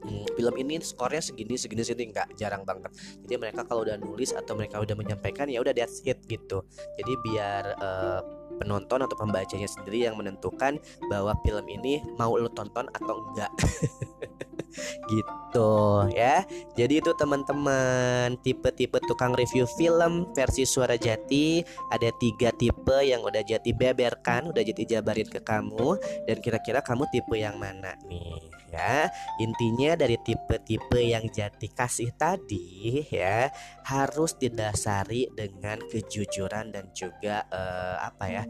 Hmm, 0.04 0.28
film 0.36 0.56
ini 0.60 0.84
skornya 0.84 1.24
segini 1.24 1.56
segini 1.56 1.84
segini. 1.84 2.12
Nggak 2.12 2.36
jarang 2.36 2.68
banget. 2.68 2.92
Jadi 3.24 3.34
mereka 3.40 3.64
kalau 3.64 3.88
udah 3.88 3.96
nulis 3.96 4.36
atau 4.36 4.60
mereka 4.60 4.84
udah 4.84 4.96
menyampaikan 5.00 5.48
ya 5.48 5.64
udah 5.64 5.72
that's 5.72 6.04
it 6.04 6.20
gitu. 6.28 6.68
Jadi 7.00 7.14
biar 7.24 7.64
uh, 7.80 8.22
penonton 8.60 9.02
atau 9.02 9.16
pembacanya 9.18 9.66
sendiri 9.66 10.06
yang 10.06 10.16
menentukan 10.20 10.78
bahwa 11.10 11.34
film 11.42 11.66
ini 11.68 12.04
mau 12.20 12.36
lo 12.38 12.50
tonton 12.52 12.86
atau 12.94 13.16
enggak 13.32 13.52
gitu 15.10 16.08
ya. 16.14 16.44
Jadi 16.74 17.00
itu 17.00 17.12
teman-teman 17.16 18.36
tipe-tipe 18.42 18.98
tukang 19.06 19.34
review 19.38 19.70
film 19.78 20.30
versi 20.34 20.66
suara 20.68 20.98
jati. 20.98 21.62
Ada 21.92 22.10
tiga 22.18 22.50
tipe 22.56 22.98
yang 23.06 23.22
udah 23.24 23.44
jati 23.46 23.72
beberkan 23.72 24.50
udah 24.50 24.64
jati 24.64 24.84
jabarin 24.86 25.30
ke 25.30 25.42
kamu. 25.42 25.98
Dan 26.26 26.38
kira-kira 26.42 26.82
kamu 26.82 27.08
tipe 27.14 27.36
yang 27.38 27.58
mana 27.62 27.94
nih 28.08 28.54
ya? 28.74 29.08
Intinya 29.38 29.94
dari 29.94 30.18
tipe-tipe 30.18 31.00
yang 31.00 31.30
jati 31.30 31.70
kasih 31.70 32.10
tadi 32.18 33.06
ya 33.14 33.54
harus 33.86 34.34
didasari 34.38 35.30
dengan 35.38 35.78
kejujuran 35.90 36.74
dan 36.74 36.90
juga 36.96 37.46
uh, 37.54 38.02
apa 38.02 38.26
ya 38.30 38.44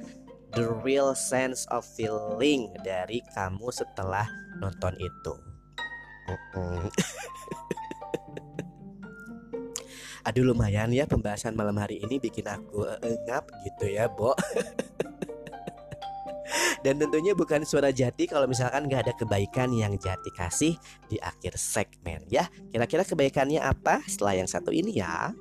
the 0.54 0.70
real 0.86 1.18
sense 1.18 1.66
of 1.74 1.82
feeling 1.98 2.70
dari 2.86 3.20
kamu 3.34 3.74
setelah 3.74 4.26
nonton 4.62 4.94
itu 5.02 5.53
Aduh 10.24 10.48
lumayan 10.48 10.88
ya 10.96 11.04
pembahasan 11.04 11.52
malam 11.52 11.76
hari 11.76 12.00
ini 12.00 12.16
bikin 12.16 12.48
aku 12.48 12.88
uh, 12.88 13.18
ngap 13.28 13.52
gitu 13.68 13.92
ya, 13.92 14.08
Bo. 14.08 14.32
Dan 16.84 17.00
tentunya 17.00 17.32
bukan 17.32 17.64
suara 17.64 17.96
jati 17.96 18.28
kalau 18.28 18.44
misalkan 18.48 18.92
gak 18.92 19.08
ada 19.08 19.14
kebaikan 19.16 19.72
yang 19.72 19.96
jati 19.96 20.32
kasih 20.36 20.76
di 21.08 21.16
akhir 21.20 21.56
segmen 21.56 22.24
ya. 22.28 22.48
Kira-kira 22.72 23.08
kebaikannya 23.08 23.64
apa 23.64 24.04
setelah 24.04 24.36
yang 24.40 24.48
satu 24.48 24.72
ini 24.72 25.00
ya? 25.00 25.32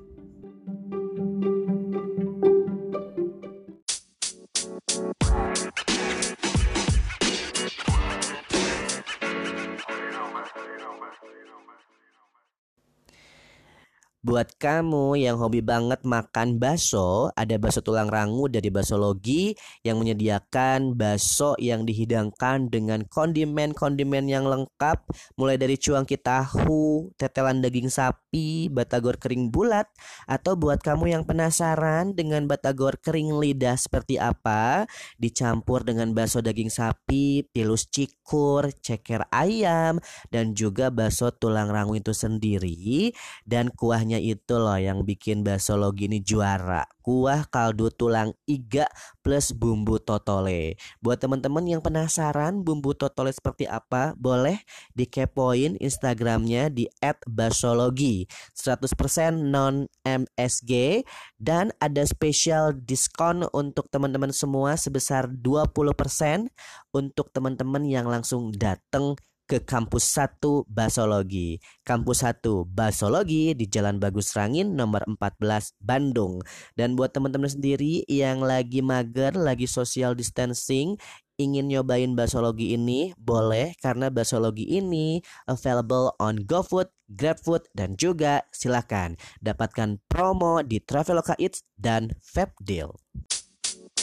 Buat 14.23 14.55
kamu 14.55 15.19
yang 15.19 15.35
hobi 15.35 15.59
banget 15.59 15.99
makan 16.07 16.55
bakso, 16.55 17.27
ada 17.35 17.59
bakso 17.59 17.83
tulang 17.83 18.07
rangu 18.07 18.47
dari 18.47 18.71
Basologi 18.71 19.51
yang 19.83 19.99
menyediakan 19.99 20.95
bakso 20.95 21.59
yang 21.59 21.83
dihidangkan 21.83 22.71
dengan 22.71 23.03
kondimen-kondimen 23.03 24.31
yang 24.31 24.47
lengkap, 24.47 25.03
mulai 25.35 25.59
dari 25.59 25.75
cuangki 25.75 26.15
tahu, 26.15 27.11
tetelan 27.19 27.59
daging 27.59 27.91
sapi, 27.91 28.71
batagor 28.71 29.19
kering 29.19 29.51
bulat, 29.51 29.91
atau 30.23 30.55
buat 30.55 30.79
kamu 30.79 31.19
yang 31.19 31.27
penasaran 31.27 32.15
dengan 32.15 32.47
batagor 32.47 33.03
kering 33.03 33.35
lidah 33.43 33.75
seperti 33.75 34.23
apa, 34.23 34.87
dicampur 35.19 35.83
dengan 35.83 36.15
bakso 36.15 36.39
daging 36.39 36.71
sapi, 36.71 37.43
pilus 37.51 37.91
cikur, 37.91 38.71
ceker 38.79 39.27
ayam, 39.35 39.99
dan 40.31 40.55
juga 40.55 40.87
bakso 40.87 41.27
tulang 41.35 41.67
rangu 41.67 41.99
itu 41.99 42.15
sendiri, 42.15 43.11
dan 43.43 43.67
kuahnya 43.67 44.12
itu 44.19 44.57
loh 44.57 44.77
yang 44.77 45.05
bikin 45.07 45.41
bakso 45.41 45.77
logi 45.77 46.09
ini 46.09 46.19
juara. 46.19 46.85
Kuah 47.03 47.45
kaldu 47.47 47.91
tulang 47.91 48.31
iga 48.47 48.87
plus 49.19 49.51
bumbu 49.51 49.99
totole. 49.99 50.79
Buat 51.03 51.23
teman-teman 51.23 51.67
yang 51.67 51.81
penasaran 51.83 52.63
bumbu 52.63 52.95
totole 52.95 53.31
seperti 53.31 53.67
apa, 53.67 54.15
boleh 54.15 54.61
dikepoin 54.95 55.75
Instagramnya 55.79 56.71
di 56.71 56.87
@basologi. 57.27 58.25
100% 58.55 59.43
non 59.51 59.87
MSG 60.07 61.03
dan 61.39 61.75
ada 61.83 62.07
spesial 62.07 62.71
diskon 62.71 63.43
untuk 63.51 63.91
teman-teman 63.91 64.31
semua 64.31 64.79
sebesar 64.79 65.27
20% 65.27 66.51
untuk 66.95 67.31
teman-teman 67.35 67.83
yang 67.83 68.07
langsung 68.07 68.51
datang 68.55 69.19
ke 69.45 69.61
kampus 69.63 70.07
1 70.15 70.39
Basologi. 70.67 71.59
Kampus 71.83 72.23
1 72.23 72.43
Basologi 72.67 73.53
di 73.53 73.65
Jalan 73.67 73.99
Bagus 73.99 74.33
Rangin 74.33 74.73
nomor 74.73 75.03
14 75.05 75.75
Bandung. 75.83 76.39
Dan 76.73 76.95
buat 76.95 77.11
teman-teman 77.11 77.51
sendiri 77.51 78.07
yang 78.07 78.41
lagi 78.41 78.79
mager, 78.79 79.35
lagi 79.35 79.67
social 79.67 80.15
distancing, 80.15 80.95
ingin 81.41 81.65
nyobain 81.65 82.13
basologi 82.13 82.77
ini 82.77 83.11
boleh 83.17 83.73
karena 83.81 84.13
basologi 84.13 84.69
ini 84.69 85.19
available 85.49 86.13
on 86.21 86.45
GoFood, 86.45 86.93
GrabFood 87.09 87.67
dan 87.73 87.97
juga 87.97 88.45
silakan 88.53 89.17
dapatkan 89.41 89.97
promo 90.05 90.61
di 90.61 90.77
Traveloka 90.77 91.33
Eats 91.41 91.65
dan 91.75 92.13
Fabdeal. 92.21 92.93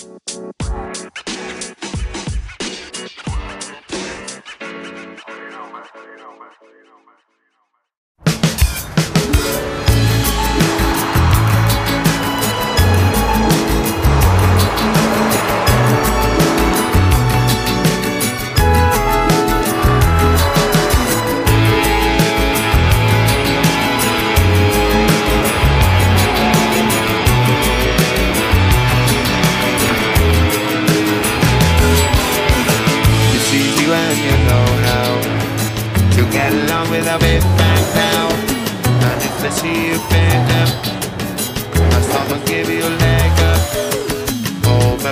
narrow 0.01 0.90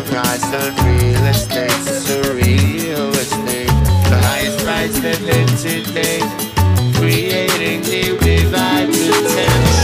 price 0.08 0.44
on 0.44 0.74
real 0.86 1.24
estate 1.26 1.70
surreal 1.70 3.10
estate. 3.12 3.68
The 4.08 4.18
highest 4.28 4.58
price 4.64 4.98
they 5.00 5.16
live 5.18 5.60
today, 5.60 6.20
creating 6.94 7.82
new 7.82 8.18
divide 8.18 8.88
potential. 8.88 9.77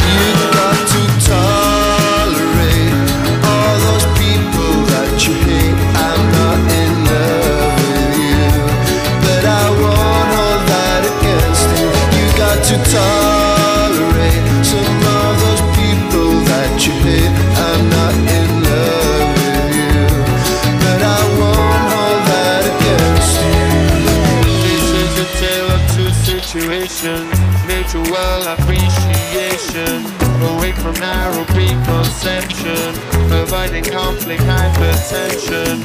Avoiding 33.65 33.93
conflict, 33.93 34.43
hypertension, 34.43 35.79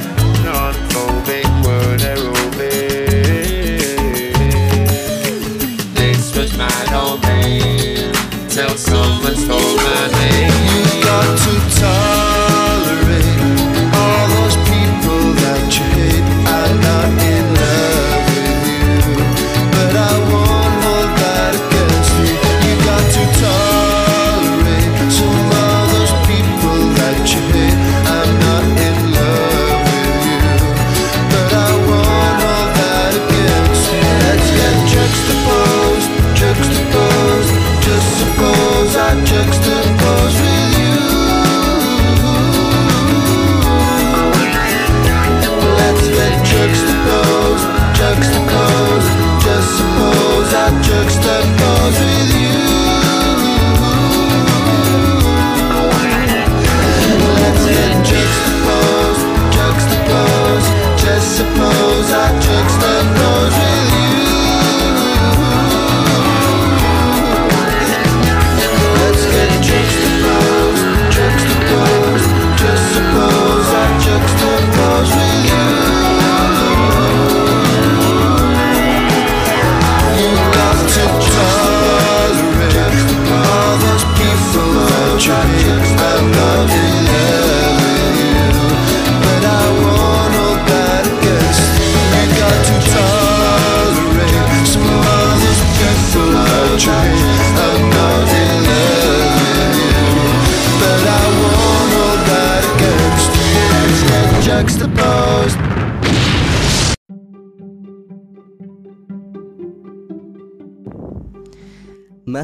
non-phobic 0.44 1.19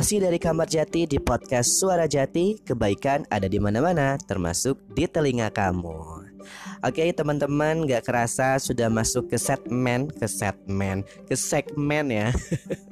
Masih 0.07 0.23
dari 0.23 0.39
kamar 0.39 0.71
jati 0.71 1.03
di 1.03 1.19
podcast 1.19 1.83
Suara 1.83 2.07
Jati, 2.07 2.63
kebaikan 2.63 3.27
ada 3.27 3.51
di 3.51 3.59
mana-mana, 3.59 4.15
termasuk 4.15 4.79
di 4.95 5.03
telinga 5.11 5.51
kamu. 5.51 6.23
Oke 6.87 7.11
teman-teman, 7.11 7.83
gak 7.91 8.07
kerasa 8.07 8.55
sudah 8.63 8.87
masuk 8.87 9.27
ke 9.27 9.35
segmen, 9.35 10.07
ke 10.07 10.31
segmen, 10.31 11.03
ke 11.27 11.35
segmen 11.35 12.07
ya. 12.15 12.31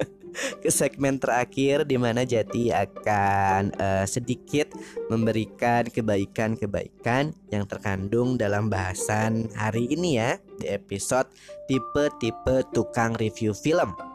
ke 0.67 0.75
segmen 0.75 1.23
terakhir 1.23 1.87
di 1.87 1.95
mana 1.95 2.27
Jati 2.27 2.75
akan 2.75 3.71
eh, 3.79 4.07
sedikit 4.11 4.75
memberikan 5.07 5.87
kebaikan-kebaikan 5.87 7.31
yang 7.55 7.63
terkandung 7.71 8.35
dalam 8.35 8.67
bahasan 8.67 9.47
hari 9.55 9.87
ini 9.87 10.19
ya 10.19 10.43
di 10.59 10.67
episode 10.67 11.31
tipe-tipe 11.71 12.67
tukang 12.75 13.15
review 13.15 13.55
film. 13.55 14.14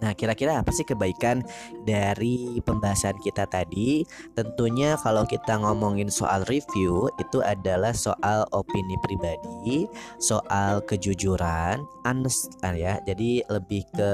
Nah, 0.00 0.16
kira-kira 0.16 0.64
apa 0.64 0.72
sih 0.72 0.88
kebaikan 0.88 1.44
dari 1.84 2.58
pembahasan 2.64 3.20
kita 3.20 3.44
tadi? 3.44 4.02
Tentunya 4.32 4.96
kalau 4.96 5.28
kita 5.28 5.60
ngomongin 5.60 6.08
soal 6.08 6.42
review 6.48 7.12
itu 7.20 7.44
adalah 7.44 7.92
soal 7.92 8.48
opini 8.56 8.96
pribadi, 9.04 9.84
soal 10.16 10.80
kejujuran, 10.88 11.84
honest 12.08 12.56
ah, 12.64 12.72
ya. 12.72 12.96
Jadi 13.04 13.44
lebih 13.52 13.84
ke 13.92 14.12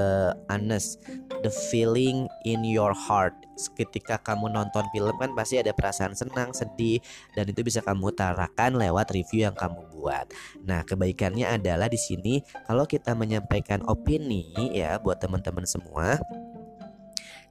honest, 0.50 0.98
the 1.46 1.52
feeling 1.70 2.26
in 2.42 2.66
your 2.66 2.90
heart. 2.90 3.45
Ketika 3.56 4.20
kamu 4.20 4.52
nonton 4.52 4.84
film 4.92 5.16
kan 5.16 5.32
pasti 5.32 5.56
ada 5.56 5.72
perasaan 5.72 6.12
senang, 6.12 6.52
sedih 6.52 7.00
dan 7.32 7.48
itu 7.48 7.64
bisa 7.64 7.80
kamu 7.80 8.12
utarakan 8.12 8.76
lewat 8.76 9.16
review 9.16 9.48
yang 9.48 9.56
kamu 9.56 9.80
buat. 9.96 10.28
Nah, 10.62 10.84
kebaikannya 10.84 11.48
adalah 11.48 11.88
di 11.88 11.96
sini 11.96 12.44
kalau 12.68 12.84
kita 12.84 13.16
menyampaikan 13.16 13.80
opini 13.88 14.52
ya 14.76 15.00
buat 15.00 15.18
teman-teman 15.18 15.64
semua, 15.64 16.20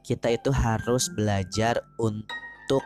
kita 0.06 0.30
itu 0.30 0.54
harus 0.54 1.10
belajar 1.18 1.82
untuk 1.98 2.86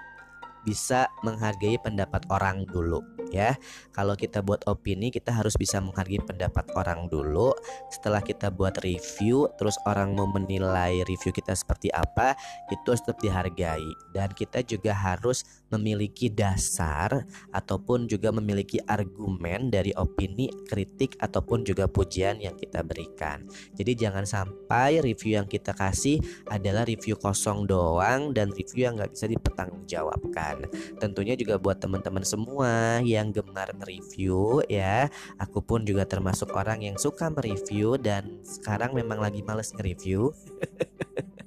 bisa 0.64 1.12
menghargai 1.24 1.76
pendapat 1.84 2.24
orang 2.32 2.64
dulu 2.68 3.19
ya. 3.32 3.56
Kalau 3.96 4.14
kita 4.14 4.42
buat 4.46 4.64
opini, 4.70 5.10
kita 5.10 5.34
harus 5.34 5.56
bisa 5.58 5.82
menghargai 5.82 6.22
pendapat 6.22 6.70
orang 6.76 7.10
dulu. 7.10 7.54
Setelah 7.90 8.22
kita 8.22 8.50
buat 8.54 8.78
review, 8.82 9.50
terus 9.58 9.76
orang 9.86 10.14
mau 10.14 10.30
menilai 10.30 11.02
review 11.06 11.34
kita 11.34 11.54
seperti 11.54 11.90
apa, 11.94 12.36
itu 12.70 12.86
harus 12.90 13.02
tetap 13.02 13.20
dihargai. 13.22 13.86
Dan 14.14 14.30
kita 14.34 14.62
juga 14.66 14.94
harus 14.94 15.46
memiliki 15.70 16.30
dasar 16.30 17.26
ataupun 17.54 18.10
juga 18.10 18.34
memiliki 18.34 18.82
argumen 18.86 19.70
dari 19.70 19.94
opini, 19.98 20.50
kritik 20.66 21.18
ataupun 21.22 21.66
juga 21.66 21.86
pujian 21.86 22.42
yang 22.42 22.58
kita 22.58 22.82
berikan. 22.82 23.46
Jadi 23.78 23.92
jangan 23.96 24.26
sampai 24.26 25.02
review 25.04 25.38
yang 25.38 25.48
kita 25.50 25.74
kasih 25.74 26.22
adalah 26.50 26.86
review 26.86 27.16
kosong 27.20 27.70
doang 27.70 28.34
dan 28.34 28.50
review 28.54 28.90
yang 28.90 28.98
nggak 28.98 29.14
bisa 29.14 29.26
dipertanggungjawabkan. 29.30 30.66
Tentunya 30.98 31.38
juga 31.38 31.62
buat 31.62 31.78
teman-teman 31.78 32.26
semua 32.26 33.02
yang 33.20 33.36
gemar 33.36 33.76
mereview 33.76 34.64
ya. 34.72 35.12
Aku 35.44 35.60
pun 35.60 35.84
juga 35.84 36.08
termasuk 36.08 36.56
orang 36.56 36.80
yang 36.80 36.96
suka 36.96 37.28
mereview 37.28 38.00
dan 38.00 38.40
sekarang 38.48 38.96
memang 38.96 39.20
lagi 39.20 39.44
males 39.44 39.76
nge-review. 39.76 40.32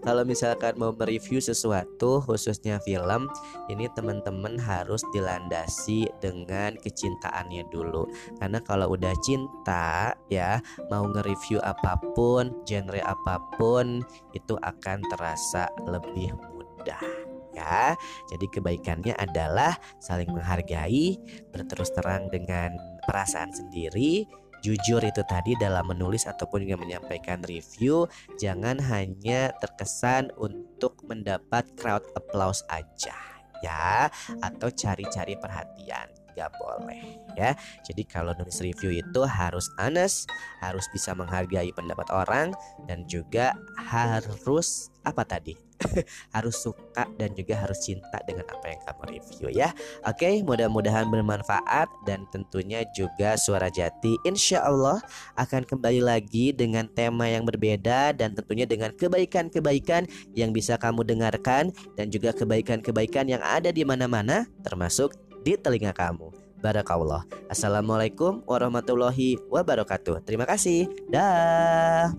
Kalau 0.00 0.24
misalkan 0.24 0.74
mau 0.80 0.90
mereview 0.90 1.38
sesuatu 1.38 2.24
khususnya 2.24 2.80
film 2.82 3.28
Ini 3.68 3.92
teman-teman 3.92 4.56
harus 4.58 5.04
dilandasi 5.12 6.08
dengan 6.18 6.74
kecintaannya 6.80 7.68
dulu 7.68 8.08
Karena 8.40 8.58
kalau 8.64 8.96
udah 8.96 9.12
cinta 9.20 10.16
ya 10.32 10.58
Mau 10.88 11.06
nge-review 11.12 11.60
apa 11.62 12.00
pun, 12.16 12.50
genre 12.64 13.00
apa 13.04 13.38
pun 13.60 14.02
Itu 14.32 14.56
akan 14.58 15.04
terasa 15.12 15.68
lebih 15.86 16.34
mudah 16.34 17.19
ya. 17.60 17.92
Jadi 18.32 18.46
kebaikannya 18.48 19.14
adalah 19.20 19.76
saling 20.00 20.32
menghargai, 20.32 21.20
berterus 21.52 21.92
terang 21.92 22.32
dengan 22.32 22.72
perasaan 23.04 23.52
sendiri, 23.52 24.24
jujur 24.64 25.00
itu 25.04 25.22
tadi 25.28 25.56
dalam 25.60 25.88
menulis 25.88 26.24
ataupun 26.24 26.64
juga 26.64 26.80
menyampaikan 26.80 27.44
review, 27.44 28.08
jangan 28.40 28.80
hanya 28.80 29.52
terkesan 29.60 30.32
untuk 30.40 31.00
mendapat 31.04 31.68
crowd 31.76 32.04
applause 32.16 32.64
aja 32.72 33.16
ya. 33.60 34.08
Atau 34.40 34.72
cari-cari 34.72 35.36
perhatian 35.36 36.08
nggak 36.32 36.50
boleh 36.56 37.02
ya. 37.34 37.52
Jadi 37.84 38.06
kalau 38.06 38.32
nulis 38.38 38.62
review 38.62 38.94
itu 38.94 39.20
harus 39.26 39.66
honest 39.76 40.30
harus 40.62 40.86
bisa 40.94 41.12
menghargai 41.12 41.74
pendapat 41.74 42.06
orang 42.14 42.54
dan 42.86 43.04
juga 43.10 43.52
harus 43.76 44.88
apa 45.04 45.26
tadi 45.26 45.69
harus 46.36 46.56
suka 46.60 47.06
dan 47.16 47.32
juga 47.34 47.56
harus 47.56 47.80
cinta 47.82 48.20
dengan 48.24 48.46
apa 48.48 48.66
yang 48.70 48.80
kamu 48.84 49.02
review 49.16 49.48
ya. 49.52 49.70
Oke, 50.06 50.40
mudah-mudahan 50.44 51.08
bermanfaat 51.08 51.88
dan 52.04 52.24
tentunya 52.30 52.84
juga 52.94 53.36
suara 53.40 53.68
jati 53.72 54.16
insya 54.28 54.64
Allah 54.64 55.00
akan 55.36 55.64
kembali 55.66 56.00
lagi 56.04 56.52
dengan 56.52 56.88
tema 56.92 57.26
yang 57.28 57.44
berbeda 57.44 58.14
dan 58.16 58.36
tentunya 58.36 58.64
dengan 58.68 58.92
kebaikan-kebaikan 58.94 60.06
yang 60.36 60.52
bisa 60.54 60.76
kamu 60.76 61.04
dengarkan 61.04 61.72
dan 61.96 62.06
juga 62.08 62.32
kebaikan-kebaikan 62.36 63.28
yang 63.28 63.42
ada 63.42 63.72
di 63.72 63.82
mana-mana 63.84 64.46
termasuk 64.62 65.16
di 65.42 65.56
telinga 65.56 65.96
kamu. 65.96 66.30
Barakallah. 66.60 67.24
Assalamualaikum 67.48 68.44
warahmatullahi 68.44 69.40
wabarakatuh. 69.48 70.20
Terima 70.28 70.44
kasih. 70.44 70.92
Dah. 71.08 72.12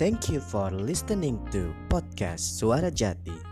Thank 0.00 0.30
you 0.30 0.40
for 0.40 0.70
listening 0.70 1.36
to 1.52 1.76
podcast 1.92 2.56
Suara 2.56 2.88
Jati. 2.88 3.49